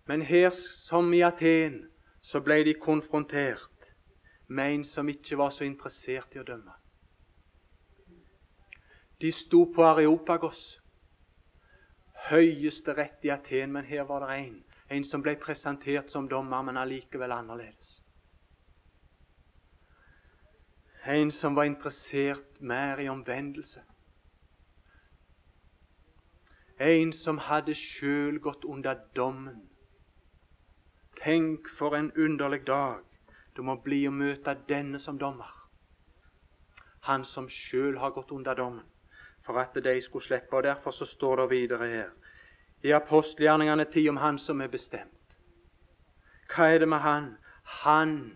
Men 0.10 0.26
her 0.26 0.50
som 0.88 1.14
i 1.14 1.22
Aten 1.24 1.86
så 2.22 2.42
ble 2.44 2.64
de 2.66 2.74
konfrontert 2.74 3.81
med 4.52 4.74
en 4.74 4.84
som 4.84 5.10
ikke 5.10 5.38
var 5.38 5.50
så 5.56 5.64
interessert 5.64 6.36
i 6.36 6.42
å 6.42 6.44
dømme. 6.48 6.74
De 9.22 9.32
sto 9.32 9.64
på 9.72 9.86
Areopagos, 9.86 10.60
høyeste 12.28 12.96
rett 12.98 13.24
i 13.24 13.32
Aten, 13.32 13.72
men 13.72 13.86
her 13.86 14.04
var 14.10 14.26
det 14.26 14.38
en, 14.40 14.58
en 14.90 15.06
som 15.08 15.24
ble 15.24 15.38
presentert 15.40 16.12
som 16.12 16.28
dommer, 16.28 16.66
men 16.68 16.80
allikevel 16.82 17.32
annerledes. 17.32 17.98
En 21.06 21.32
som 21.32 21.56
var 21.56 21.70
interessert 21.70 22.60
mer 22.60 23.00
i 23.00 23.08
omvendelse. 23.10 23.82
En 26.82 27.14
som 27.14 27.40
hadde 27.48 27.74
sjøl 27.78 28.42
gått 28.42 28.66
under 28.66 29.00
dommen. 29.16 29.64
Tenk 31.22 31.70
for 31.78 31.96
en 31.96 32.12
underlig 32.18 32.66
dag 32.68 33.06
det 33.62 33.68
må 33.68 33.76
bli 33.78 34.08
å 34.10 34.12
møte 34.12 34.56
denne 34.66 34.98
som 35.00 35.20
dommer. 35.22 35.50
Han 37.06 37.26
som 37.30 37.46
sjøl 37.50 38.00
har 38.02 38.14
gått 38.16 38.32
under 38.34 38.58
dommen, 38.58 38.88
for 39.46 39.60
at 39.62 39.78
de 39.78 40.02
skulle 40.02 40.26
slippe. 40.26 40.56
Og 40.58 40.64
Derfor 40.64 40.92
så 40.98 41.06
står 41.06 41.44
det 41.44 41.50
videre 41.52 41.90
her 41.92 42.10
i 42.82 42.94
apostelgjerningene 42.98 43.86
tid 43.94 44.10
om 44.10 44.18
han 44.18 44.40
som 44.42 44.62
er 44.62 44.72
bestemt. 44.74 45.36
Hva 46.50 46.72
er 46.74 46.82
det 46.82 46.90
med 46.90 47.06
han? 47.06 47.28
Han, 47.84 48.34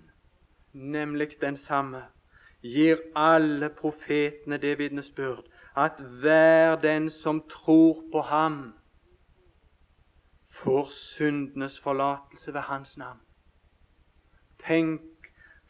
nemlig 0.74 1.40
den 1.42 1.58
samme, 1.58 2.04
gir 2.62 3.02
alle 3.18 3.70
profetene 3.74 4.62
det 4.62 4.78
vitnesbyrd 4.78 5.42
at 5.76 5.98
hver 6.22 6.78
den 6.86 7.10
som 7.10 7.42
tror 7.50 8.04
på 8.12 8.22
ham, 8.22 8.76
får 10.62 10.86
syndenes 11.18 11.80
forlatelse 11.80 12.54
ved 12.54 12.62
hans 12.62 12.98
navn. 12.98 13.20
Tenk 14.68 15.02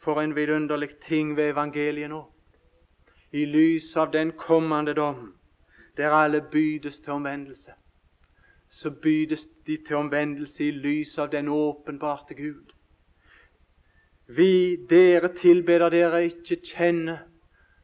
for 0.06 0.22
en 0.22 0.36
vidunderlig 0.36 0.88
ting 1.08 1.36
ved 1.36 1.50
evangeliet 1.50 2.10
nå. 2.10 2.20
I 3.32 3.44
lys 3.44 3.88
av 3.96 4.12
den 4.12 4.30
kommende 4.38 4.94
dom, 4.94 5.32
der 5.96 6.14
alle 6.14 6.40
bydes 6.52 7.00
til 7.02 7.12
omvendelse, 7.12 7.72
så 8.68 8.90
bydes 8.90 9.42
de 9.66 9.76
til 9.86 9.96
omvendelse 9.96 10.64
i 10.64 10.70
lys 10.70 11.18
av 11.18 11.32
den 11.32 11.48
åpenbarte 11.48 12.34
Gud. 12.38 12.70
Vi, 14.26 14.76
dere 14.90 15.32
tilbeder 15.40 15.90
dere 15.90 16.20
ikke 16.28 16.60
kjenne, 16.62 17.16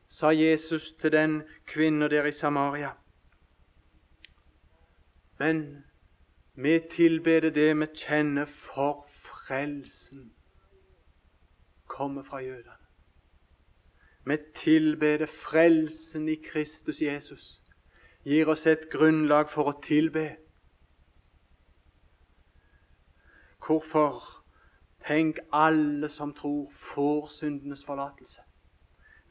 sa 0.08 0.30
Jesus 0.30 0.92
til 1.00 1.12
den 1.12 1.40
kvinna 1.66 2.08
der 2.08 2.28
i 2.30 2.32
Samaria. 2.32 2.92
Men 5.38 5.84
vi 6.54 6.78
tilbeder 6.94 7.50
det 7.50 7.74
vi 7.80 7.90
kjenner 8.04 8.46
for 8.46 9.06
frelsen 9.26 10.30
kommer 11.92 12.22
fra 12.22 12.40
jødene. 12.40 12.78
Vi 14.24 14.36
tilbeder 14.64 15.26
frelsen 15.26 16.28
i 16.28 16.34
Kristus 16.34 17.00
Jesus. 17.00 17.62
Gir 18.24 18.48
oss 18.48 18.66
et 18.66 18.86
grunnlag 18.90 19.50
for 19.50 19.72
å 19.72 19.80
tilbe. 19.82 20.28
Hvorfor? 23.66 24.22
Tenk, 25.06 25.40
alle 25.52 26.08
som 26.08 26.30
tror, 26.38 26.70
får 26.94 27.26
syndenes 27.34 27.82
forlatelse. 27.84 28.40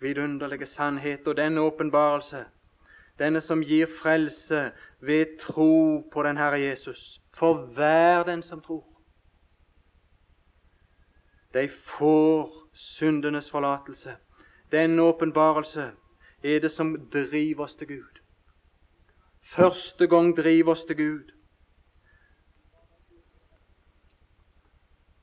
Vidunderlige 0.03 0.67
sannhet 0.73 1.27
og 1.27 1.37
den 1.37 1.57
åpenbarelse, 1.57 2.43
denne 3.19 3.41
som 3.41 3.63
gir 3.63 3.87
frelse 4.01 4.71
ved 4.99 5.37
tro 5.39 6.01
på 6.11 6.23
den 6.23 6.37
Herre 6.37 6.59
Jesus, 6.59 7.21
for 7.37 7.65
hver 7.71 8.23
den 8.27 8.43
som 8.43 8.61
tror. 8.61 8.90
De 11.53 11.69
får 11.69 12.53
syndenes 12.73 13.51
forlatelse. 13.51 14.15
Den 14.71 14.99
åpenbarelse 14.99 15.91
er 16.43 16.59
det 16.59 16.71
som 16.71 17.09
driver 17.13 17.63
oss 17.63 17.75
til 17.75 17.87
Gud. 17.87 18.21
Første 19.55 20.07
gang 20.07 20.37
driver 20.37 20.71
oss 20.71 20.85
til 20.85 20.97
Gud. 20.97 21.31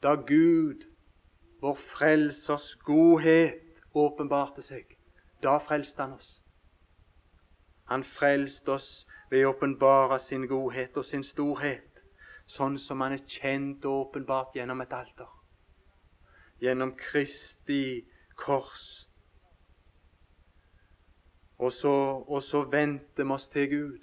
Da 0.03 0.15
Gud, 0.15 0.85
vår 1.61 1.75
Frelsers 1.75 2.75
godhet, 2.85 3.65
åpenbarte 3.95 4.63
seg, 4.63 4.85
da 5.43 5.57
frelste 5.59 6.03
Han 6.03 6.13
oss. 6.13 6.29
Han 7.89 8.05
frelste 8.05 8.77
oss 8.77 9.07
ved 9.31 9.47
å 9.47 9.55
åpenbare 9.55 10.21
sin 10.29 10.47
godhet 10.47 10.97
og 10.97 11.05
sin 11.09 11.25
storhet, 11.25 12.05
sånn 12.47 12.79
som 12.79 13.01
Han 13.01 13.17
er 13.17 13.25
kjent 13.41 13.85
og 13.85 14.09
åpenbart 14.09 14.55
gjennom 14.55 14.81
et 14.85 14.93
alter. 14.93 15.38
Gjennom 16.61 16.95
Kristi 16.97 18.05
kors. 18.37 19.09
Og 21.59 21.73
så, 21.73 21.93
og 22.29 22.43
så 22.43 22.63
venter 22.71 23.25
vi 23.25 23.35
oss 23.35 23.49
til 23.49 23.71
Gud, 23.71 23.99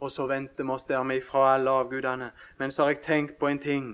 og 0.00 0.10
så 0.10 0.26
venter 0.26 0.64
vi 0.64 0.70
oss 0.70 0.84
dermed 0.84 1.22
ifra 1.22 1.54
alle 1.54 1.70
avgudene. 1.70 2.30
Men 2.58 2.72
så 2.72 2.82
har 2.82 2.90
jeg 2.90 3.04
tenkt 3.06 3.38
på 3.38 3.48
en 3.48 3.58
ting. 3.58 3.86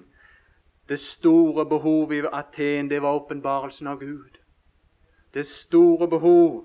Det 0.88 0.98
store 1.00 1.66
behovet 1.66 2.24
i 2.24 2.28
Aten, 2.32 2.90
det 2.90 3.02
var 3.02 3.20
åpenbarelsen 3.20 3.86
av 3.86 4.00
Gud. 4.00 4.38
Det 5.34 5.46
store 5.46 6.08
behov 6.08 6.64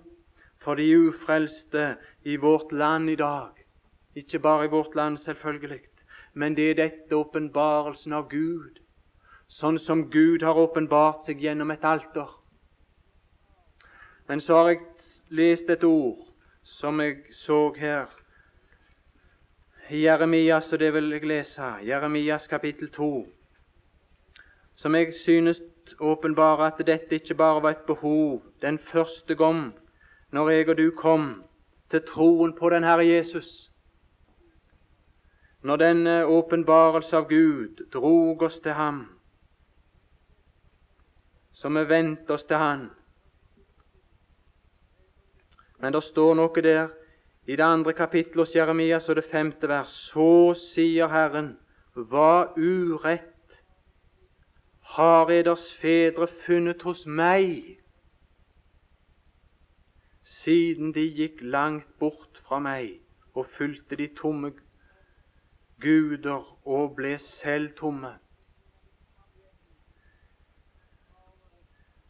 for 0.63 0.75
de 0.75 0.87
ufrelste 0.97 1.97
i 2.23 2.35
vårt 2.35 2.71
land 2.71 3.09
i 3.09 3.15
dag. 3.15 3.51
Ikke 4.15 4.39
bare 4.39 4.65
i 4.65 4.69
vårt 4.69 4.95
land, 4.95 5.17
selvfølgelig, 5.17 5.81
men 6.33 6.55
det 6.55 6.69
er 6.69 6.73
dette 6.73 7.15
åpenbarelsen 7.15 8.13
av 8.13 8.29
Gud. 8.29 8.79
Sånn 9.53 9.77
som 9.79 10.07
Gud 10.09 10.41
har 10.41 10.57
åpenbart 10.57 11.27
seg 11.27 11.41
gjennom 11.43 11.71
et 11.71 11.83
alter. 11.85 12.29
Men 14.27 14.41
så 14.41 14.57
har 14.57 14.71
jeg 14.71 14.81
lest 15.29 15.69
et 15.69 15.83
ord 15.85 16.23
som 16.79 17.01
jeg 17.03 17.21
så 17.43 17.67
her 17.77 18.09
i 19.91 20.05
Jeremias, 20.05 20.71
og 20.73 20.79
det 20.79 20.93
vil 20.95 21.11
jeg 21.11 21.27
lese. 21.27 21.69
Jeremias 21.85 22.47
kapittel 22.47 22.89
2 22.95 23.13
som 24.75 24.95
jeg 24.95 25.13
synes 25.13 25.61
åpenbarer 25.99 26.65
at 26.71 26.87
dette 26.87 27.15
ikke 27.15 27.35
bare 27.35 27.63
var 27.63 27.69
et 27.69 27.85
behov 27.87 28.41
den 28.61 28.79
første 28.79 29.35
gang 29.35 29.73
når 30.31 30.49
jeg 30.49 30.69
og 30.69 30.77
du 30.77 30.91
kom 30.91 31.43
til 31.91 32.01
troen 32.01 32.53
på 32.59 32.69
den 32.69 32.83
Herre 32.83 33.05
Jesus. 33.05 33.71
Når 35.61 35.75
denne 35.75 36.25
åpenbarelse 36.25 37.17
av 37.17 37.29
Gud 37.29 37.85
drog 37.93 38.41
oss 38.41 38.59
til 38.59 38.71
ham, 38.71 39.05
så 41.53 41.69
vi 41.69 41.85
vendte 41.89 42.33
oss 42.33 42.45
til 42.49 42.57
Han. 42.57 42.89
Men 45.79 45.93
det 45.93 46.03
står 46.03 46.35
noe 46.39 46.61
der 46.63 46.89
i 47.45 47.55
det 47.55 47.65
andre 47.65 47.93
kapittelet 47.93 48.47
hos 48.47 48.55
Jeremias 48.55 49.09
og 49.09 49.15
det 49.15 49.27
femte 49.31 49.67
vers. 49.67 49.91
Så 50.13 50.53
sier 50.71 51.11
Herren, 51.11 51.57
hva 51.93 52.53
urett 52.55 53.57
har 54.95 55.31
eders 55.31 55.65
fedre 55.81 56.27
funnet 56.45 56.81
hos 56.87 57.05
meg, 57.05 57.79
siden 60.43 60.93
de 60.95 61.03
gikk 61.03 61.41
langt 61.41 61.87
bort 61.99 62.39
fra 62.47 62.59
meg 62.63 62.99
og 63.33 63.47
fulgte 63.57 63.97
de 63.99 64.07
tomme 64.15 64.53
guder 65.83 66.45
og 66.63 66.95
ble 66.95 67.17
selv 67.19 67.73
tomme. 67.79 68.15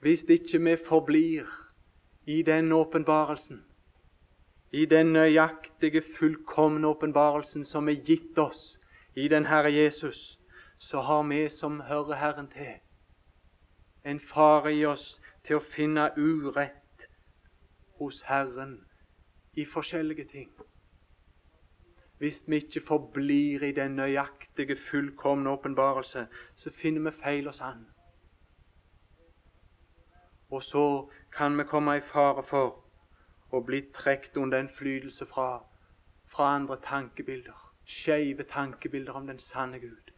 Hvis 0.04 0.24
ikke 0.28 0.60
vi 0.60 0.76
forblir 0.88 1.46
i 2.26 2.42
den 2.42 2.72
åpenbarelsen, 2.72 3.64
i 4.72 4.86
den 4.86 5.14
nøyaktige, 5.14 6.02
fullkomne 6.18 6.88
åpenbarelsen 6.88 7.64
som 7.66 7.88
er 7.88 8.02
gitt 8.04 8.38
oss 8.38 8.80
i 9.16 9.28
den 9.28 9.46
Herre 9.46 9.72
Jesus, 9.72 10.40
så 10.80 11.02
har 11.02 11.24
vi 11.24 11.50
som 11.50 11.80
hører 11.80 12.16
Herren 12.16 12.52
til, 12.52 12.74
en 14.06 14.20
fare 14.20 14.76
i 14.76 14.84
oss 14.86 15.06
til 15.48 15.62
å 15.62 15.66
finne 15.72 16.10
urett 16.18 17.08
hos 18.02 18.22
Herren 18.28 18.82
i 19.56 19.66
forskjellige 19.66 20.28
ting. 20.36 20.52
Hvis 22.20 22.44
vi 22.48 22.60
ikke 22.60 22.84
forblir 22.92 23.64
i 23.64 23.72
den 23.72 23.96
nøyaktige, 23.96 24.76
fullkomne 24.92 25.50
åpenbarelse, 25.50 26.28
så 26.56 26.72
finner 26.82 27.12
vi 27.12 27.20
feil 27.24 27.48
oss 27.48 27.64
Han. 27.64 27.93
Og 30.54 30.64
så 30.64 30.86
kan 31.34 31.58
vi 31.58 31.68
komme 31.74 31.98
i 31.98 32.06
fare 32.14 32.46
for 32.50 32.80
å 33.54 33.62
bli 33.66 33.82
trukket 33.98 34.38
under 34.38 34.62
innflytelse 34.62 35.26
fra, 35.34 35.48
fra 36.34 36.54
andre 36.56 36.78
tankebilder, 36.86 37.58
skeive 38.00 38.46
tankebilder 38.54 39.18
om 39.18 39.30
den 39.30 39.42
sanne 39.52 39.82
Gud 39.82 40.14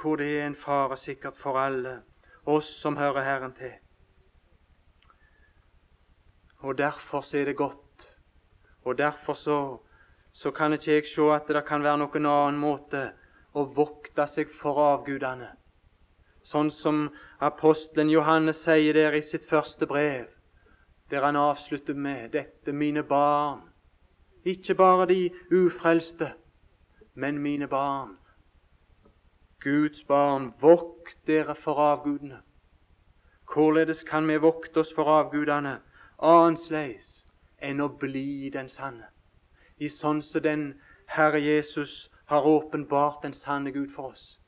hvor 0.00 0.16
det 0.16 0.40
er 0.40 0.46
en 0.46 0.56
fare 0.56 0.96
sikkert 0.96 1.38
for 1.42 1.58
alle 1.58 2.02
oss 2.46 2.68
som 2.82 2.96
hører 2.96 3.22
Herren 3.22 3.52
til. 3.52 3.72
Og 6.58 6.78
Derfor 6.78 7.20
så 7.20 7.38
er 7.38 7.44
det 7.44 7.56
godt, 7.56 8.08
og 8.84 8.98
derfor 8.98 9.34
så, 9.34 9.78
så 10.32 10.50
kan 10.50 10.72
ikke 10.72 10.92
jeg 10.92 11.04
se 11.14 11.22
at 11.34 11.48
det 11.48 11.64
kan 11.66 11.82
være 11.82 11.98
noen 11.98 12.26
annen 12.26 12.60
måte 12.60 13.12
å 13.54 13.64
vokte 13.74 14.26
seg 14.26 14.50
for 14.60 14.80
avgudene. 14.82 15.52
Sånn 16.48 16.70
som 16.80 17.08
apostelen 17.44 18.10
Johannes 18.10 18.62
sier 18.64 18.96
der 18.96 19.16
i 19.18 19.22
sitt 19.22 19.44
første 19.50 19.86
brev, 19.86 20.28
der 21.10 21.26
han 21.26 21.36
avslutter 21.36 21.94
med 21.94 22.32
dette, 22.32 22.72
mine 22.72 23.02
barn. 23.04 23.66
Ikke 24.44 24.74
bare 24.74 25.06
de 25.10 25.28
ufrelste, 25.52 26.32
men 27.14 27.42
mine 27.42 27.68
barn 27.68 28.16
Guds 29.60 30.04
barn, 30.04 30.52
vokt 30.60 31.16
dere 31.26 31.54
for 31.54 31.80
avgudene. 31.82 32.38
Hvorledes 33.52 34.04
kan 34.04 34.28
vi 34.28 34.36
vokte 34.38 34.80
oss 34.80 34.92
for 34.94 35.10
avgudene 35.10 35.80
annerledes 36.22 37.08
enn 37.58 37.82
å 37.82 37.88
bli 37.90 38.50
den 38.54 38.68
sanne? 38.70 39.08
I 39.82 39.90
sånn 39.90 40.22
som 40.22 40.44
den 40.44 40.62
Herre 41.10 41.40
Jesus 41.42 42.08
har 42.30 42.46
åpenbart 42.46 43.24
den 43.26 43.34
sanne 43.34 43.72
Gud 43.74 43.90
for 43.96 44.12
oss. 44.12 44.38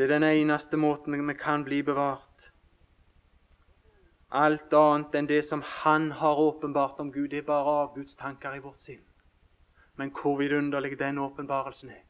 Det 0.00 0.06
er 0.06 0.14
den 0.16 0.24
eneste 0.24 0.76
måten 0.80 1.28
vi 1.28 1.34
kan 1.36 1.64
bli 1.64 1.82
bevart. 1.84 2.46
Alt 4.32 4.72
annet 4.72 5.14
enn 5.14 5.26
det 5.28 5.42
som 5.44 5.60
Han 5.60 6.12
har 6.16 6.40
åpenbart 6.40 7.00
om 7.00 7.12
Gud, 7.12 7.28
det 7.30 7.42
er 7.42 7.50
bare 7.50 7.74
avgudstanker 7.82 8.56
i 8.56 8.62
vårt 8.64 8.80
sinn. 8.80 9.02
Men 9.96 10.08
hvor 10.16 10.38
vidunderlig 10.40 10.96
den 10.98 11.18
åpenbarelsen 11.18 11.90
er 11.90 12.06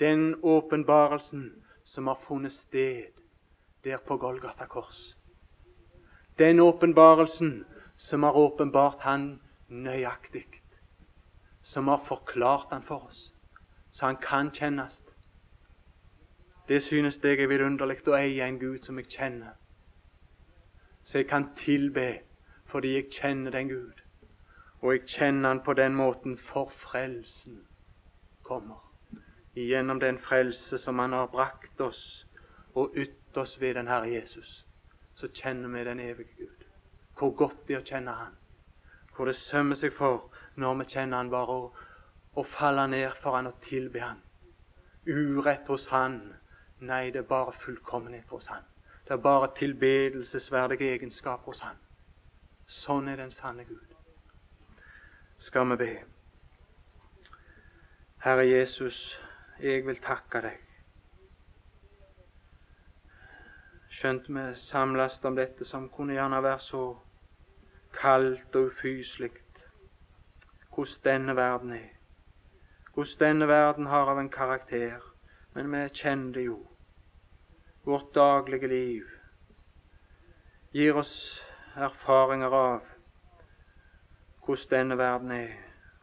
den 0.00 0.34
åpenbarelsen 0.42 1.62
som 1.84 2.06
har 2.06 2.18
funnet 2.26 2.52
sted 2.52 3.04
der 3.84 3.96
på 3.96 4.16
Golgata 4.16 4.64
kors. 4.66 5.16
Den 6.38 6.60
åpenbarelsen 6.60 7.64
som 7.96 8.22
har 8.22 8.32
åpenbart 8.32 9.00
Han 9.00 9.40
nøyaktig, 9.68 10.62
som 11.62 11.88
har 11.88 12.00
forklart 12.08 12.70
Han 12.70 12.82
for 12.82 13.04
oss, 13.04 13.32
så 13.90 14.06
Han 14.06 14.16
kan 14.16 14.50
kjennes. 14.50 15.01
Det 16.72 16.82
synes 16.82 17.18
jeg 17.22 17.36
er 17.36 17.50
vidunderlig 17.50 17.98
å 18.08 18.14
eie 18.16 18.46
en 18.48 18.56
Gud 18.56 18.86
som 18.86 18.96
jeg 18.96 19.10
kjenner, 19.12 19.58
så 21.04 21.18
jeg 21.18 21.26
kan 21.28 21.50
tilbe 21.58 22.06
fordi 22.72 22.94
jeg 22.94 23.10
kjenner 23.12 23.52
den 23.52 23.68
Gud, 23.68 23.98
og 24.80 24.94
jeg 24.94 25.02
kjenner 25.06 25.48
Han 25.48 25.60
på 25.66 25.74
den 25.76 25.92
måten 25.94 26.38
for 26.38 26.72
frelsen 26.86 27.58
kommer 28.42 28.80
gjennom 29.54 30.00
den 30.00 30.18
frelse 30.18 30.78
som 30.78 30.98
Han 30.98 31.12
har 31.12 31.26
brakt 31.26 31.80
oss 31.80 32.26
og 32.74 32.96
ytt 32.96 33.36
oss 33.36 33.60
ved 33.60 33.74
den 33.74 33.92
Herre 33.92 34.08
Jesus, 34.08 34.64
så 35.14 35.28
kjenner 35.28 35.68
vi 35.68 35.84
den 35.84 36.00
evige 36.00 36.38
Gud. 36.38 36.64
Hvor 37.18 37.36
godt 37.36 37.68
det 37.68 37.76
er 37.76 37.82
å 37.82 37.90
kjenne 37.90 38.16
Han. 38.16 38.36
Hvor 39.12 39.28
det 39.28 39.36
sømmer 39.36 39.76
seg 39.76 39.92
for 39.92 40.30
når 40.56 40.80
vi 40.80 40.88
kjenner 40.94 41.20
Han, 41.20 41.30
bare 41.36 41.58
å, 42.32 42.44
falle 42.56 42.88
ned 42.88 43.12
for 43.20 43.36
Han 43.36 43.52
og 43.52 43.60
tilbe 43.68 44.00
Han. 44.00 44.24
Urett 45.04 45.68
hos 45.68 45.90
Han. 45.92 46.22
Nei, 46.82 47.10
det 47.14 47.22
er 47.22 47.28
bare 47.28 47.52
fullkommenhet 47.64 48.28
hos 48.34 48.46
Han. 48.46 48.64
Det 49.04 49.14
er 49.14 49.22
bare 49.22 49.48
tilbedelsesverdige 49.58 50.92
egenskaper 50.96 51.52
hos 51.52 51.60
Han. 51.62 51.78
Sånn 52.66 53.08
er 53.08 53.20
den 53.20 53.30
sanne 53.36 53.64
Gud. 53.68 53.94
Skal 55.38 55.68
vi 55.70 55.76
be. 55.84 55.92
Herre 58.22 58.46
Jesus, 58.46 58.98
jeg 59.62 59.86
vil 59.86 59.98
takke 60.02 60.42
deg 60.42 60.60
Skjønt 64.02 64.26
vi 64.34 64.42
samles 64.58 65.20
om 65.28 65.36
dette 65.38 65.62
som 65.68 65.84
kunne 65.94 66.16
gjerne 66.16 66.40
være 66.42 66.58
så 66.64 66.82
kaldt 67.94 68.56
og 68.58 68.72
ufyselig. 68.72 69.30
Hvordan 70.74 71.04
denne 71.04 71.36
verden 71.36 71.72
er. 71.76 71.90
Hvordan 72.94 73.20
denne 73.20 73.48
verden 73.48 73.86
har 73.86 74.10
av 74.10 74.18
en 74.18 74.30
karakter. 74.30 74.98
Men 75.54 75.70
vi 75.72 75.88
kjenner 76.00 76.32
det 76.32 76.44
jo. 76.48 76.58
Vårt 77.84 78.14
daglige 78.14 78.68
liv 78.68 79.06
gir 80.70 80.96
oss 81.00 81.14
erfaringer 81.74 82.54
av 82.54 82.84
hvordan 84.46 84.70
denne 84.70 84.98
verden 85.00 85.32
er, 85.34 85.56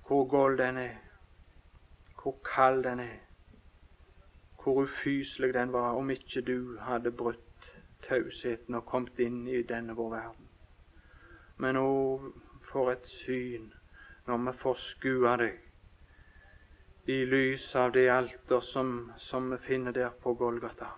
hvor 0.07 0.27
gold 0.27 0.57
den 0.59 0.81
er, 0.81 0.97
hvor 2.19 2.35
kald 2.43 2.83
den 2.83 2.99
er, 2.99 3.15
hvor 4.59 4.83
ufyselig 4.83 5.53
den 5.53 5.71
var 5.71 5.95
om 5.95 6.11
ikke 6.11 6.43
du 6.51 6.77
hadde 6.83 7.15
brutt 7.15 7.71
tausheten 8.09 8.75
og 8.75 8.87
kommet 8.91 9.23
inn 9.23 9.45
i 9.47 9.63
denne 9.63 9.95
vår 9.95 10.13
verden. 10.17 10.51
Men 11.63 11.79
å, 11.79 11.89
for 12.73 12.91
et 12.91 13.07
syn 13.23 13.71
når 14.27 14.47
vi 14.49 14.59
får 14.67 14.87
skua 14.91 15.37
deg 15.39 17.09
i 17.09 17.23
lys 17.25 17.71
av 17.79 17.95
det 17.95 18.09
alter 18.11 18.67
som, 18.75 19.13
som 19.31 19.53
vi 19.55 19.63
finner 19.63 19.95
der 19.95 20.11
på 20.23 20.35
Golgata. 20.35 20.97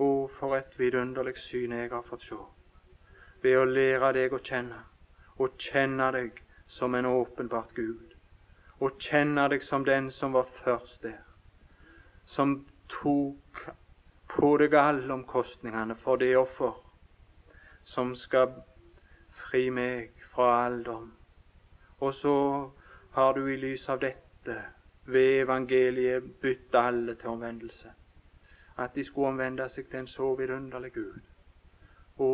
Å, 0.00 0.08
for 0.38 0.56
et 0.56 0.78
vidunderlig 0.80 1.36
syn 1.44 1.74
jeg 1.76 1.90
har 1.92 2.06
fått 2.08 2.24
se 2.28 2.38
ved 3.42 3.56
å 3.56 3.66
lære 3.68 4.12
deg 4.16 4.32
å 4.36 4.40
kjenne, 4.44 4.78
og 5.40 5.56
kjenne 5.60 6.10
deg 6.16 6.40
som 6.68 6.94
en 6.94 7.08
åpenbart 7.08 7.72
Gud, 7.76 8.14
og 8.80 9.00
kjenne 9.00 9.46
deg 9.52 9.64
som 9.64 9.84
den 9.84 10.10
som 10.16 10.36
var 10.36 10.48
først 10.62 11.02
der, 11.04 11.20
som 12.36 12.58
tok 12.92 13.64
på 14.34 14.50
deg 14.60 14.76
alle 14.76 15.12
omkostningene 15.14 15.96
for 16.04 16.20
det 16.20 16.34
offer 16.38 16.76
som 17.84 18.12
skal 18.16 18.52
fri 19.46 19.68
meg 19.74 20.12
fra 20.34 20.50
alderdom. 20.66 21.08
Og 22.00 22.14
så 22.14 22.34
har 23.16 23.34
du 23.34 23.48
i 23.50 23.56
lys 23.60 23.88
av 23.90 24.00
dette 24.04 24.56
ved 25.10 25.42
evangeliet 25.42 26.28
bytt 26.42 26.76
alle 26.78 27.16
til 27.18 27.34
omvendelse. 27.34 27.90
At 28.80 28.94
de 28.96 29.04
skulle 29.04 29.34
omvende 29.34 29.68
seg 29.68 29.90
til 29.90 30.00
en 30.00 30.08
så 30.08 30.32
vidunderlig 30.38 30.94
Gud. 30.96 31.20
Å, 32.20 32.32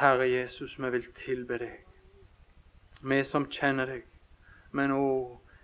Herre 0.00 0.26
Jesus, 0.30 0.78
vi 0.80 0.90
vil 0.96 1.06
tilbe 1.24 1.60
deg 1.60 1.78
vi 3.00 3.24
som 3.24 3.46
kjenner 3.50 3.88
deg. 3.88 4.06
Men 4.76 4.92
å, 4.94 5.04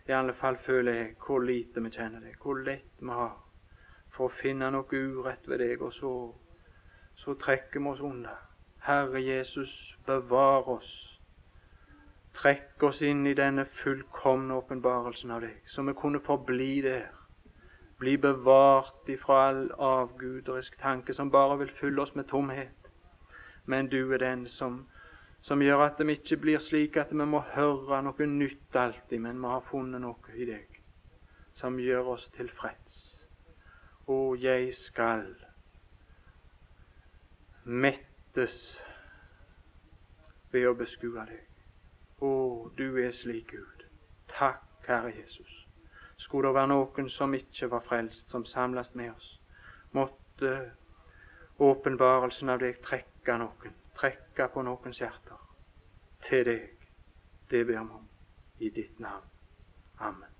i 0.08 0.14
alle 0.16 0.34
fall 0.40 0.58
føler 0.64 1.00
jeg 1.00 1.10
hvor 1.22 1.44
lite 1.44 1.82
vi 1.84 1.92
kjenner 1.94 2.24
deg, 2.24 2.38
hvor 2.42 2.62
lett 2.64 3.00
vi 3.00 3.12
har 3.12 3.34
for 4.16 4.30
å 4.30 4.38
finne 4.40 4.70
noe 4.72 4.88
urett 4.96 5.44
ved 5.48 5.60
deg, 5.60 5.82
og 5.84 5.92
så, 5.92 6.12
så 7.20 7.34
trekker 7.36 7.82
vi 7.82 7.90
oss 7.90 8.00
unna. 8.00 8.32
Herre 8.86 9.20
Jesus, 9.20 9.72
bevar 10.06 10.68
oss. 10.72 10.88
Trekk 12.36 12.82
oss 12.88 13.02
inn 13.04 13.26
i 13.28 13.34
denne 13.36 13.66
fullkomne 13.82 14.56
åpenbarelsen 14.56 15.34
av 15.36 15.44
deg, 15.44 15.60
så 15.72 15.84
vi 15.84 15.96
kunne 16.00 16.22
forbli 16.24 16.80
der. 16.86 17.10
Bli 17.98 18.16
bevart 18.20 19.08
ifra 19.08 19.38
all 19.48 19.70
avguderisk 19.72 20.76
tanke 20.80 21.14
som 21.14 21.30
bare 21.30 21.58
vil 21.58 21.72
fylle 21.80 22.02
oss 22.02 22.14
med 22.14 22.28
tomhet. 22.28 22.90
Men 23.64 23.88
du 23.88 24.12
er 24.12 24.18
den 24.18 24.46
som 24.46 24.86
som 25.46 25.62
gjør 25.62 25.84
at 25.84 25.98
det 25.98 26.10
ikke 26.10 26.36
blir 26.42 26.58
slik 26.58 26.96
at 26.98 27.12
vi 27.14 27.24
må 27.24 27.38
høre 27.54 28.00
noe 28.02 28.26
nytt 28.26 28.76
alltid, 28.76 29.20
men 29.22 29.38
vi 29.38 29.50
har 29.52 29.62
funnet 29.70 30.02
noe 30.02 30.32
i 30.34 30.46
deg 30.48 30.80
som 31.56 31.78
gjør 31.78 32.16
oss 32.16 32.24
tilfreds. 32.36 32.96
Og 34.10 34.42
jeg 34.42 34.74
skal 34.74 35.22
mettes 37.64 38.56
ved 40.52 40.66
å 40.68 40.74
beskue 40.78 41.24
deg. 41.30 41.46
Å, 42.22 42.32
du 42.78 42.98
er 43.02 43.14
slik 43.14 43.54
Gud. 43.54 43.86
Takk, 44.34 44.66
Herre 44.86 45.14
Jesus. 45.14 45.65
Skulle 46.26 46.50
det 46.50 46.58
være 46.58 46.72
noen 46.74 47.10
som 47.14 47.34
ikke 47.38 47.70
var 47.70 47.86
frelst, 47.86 48.26
som 48.30 48.44
samles 48.50 48.92
med 48.98 49.14
oss, 49.14 49.32
måtte 49.94 50.52
åpenbarelsen 51.62 52.50
av 52.52 52.60
deg 52.60 52.82
trekke 52.84 53.38
noen 53.40 53.74
trekke 53.96 54.48
på 54.52 54.64
noens 54.66 55.00
hjerter 55.00 55.44
til 56.28 56.44
deg. 56.48 56.88
Det 57.50 57.62
ber 57.64 57.72
vi 57.72 57.76
om 57.80 58.08
i 58.58 58.72
ditt 58.74 58.98
navn. 59.00 59.28
Amen. 60.02 60.35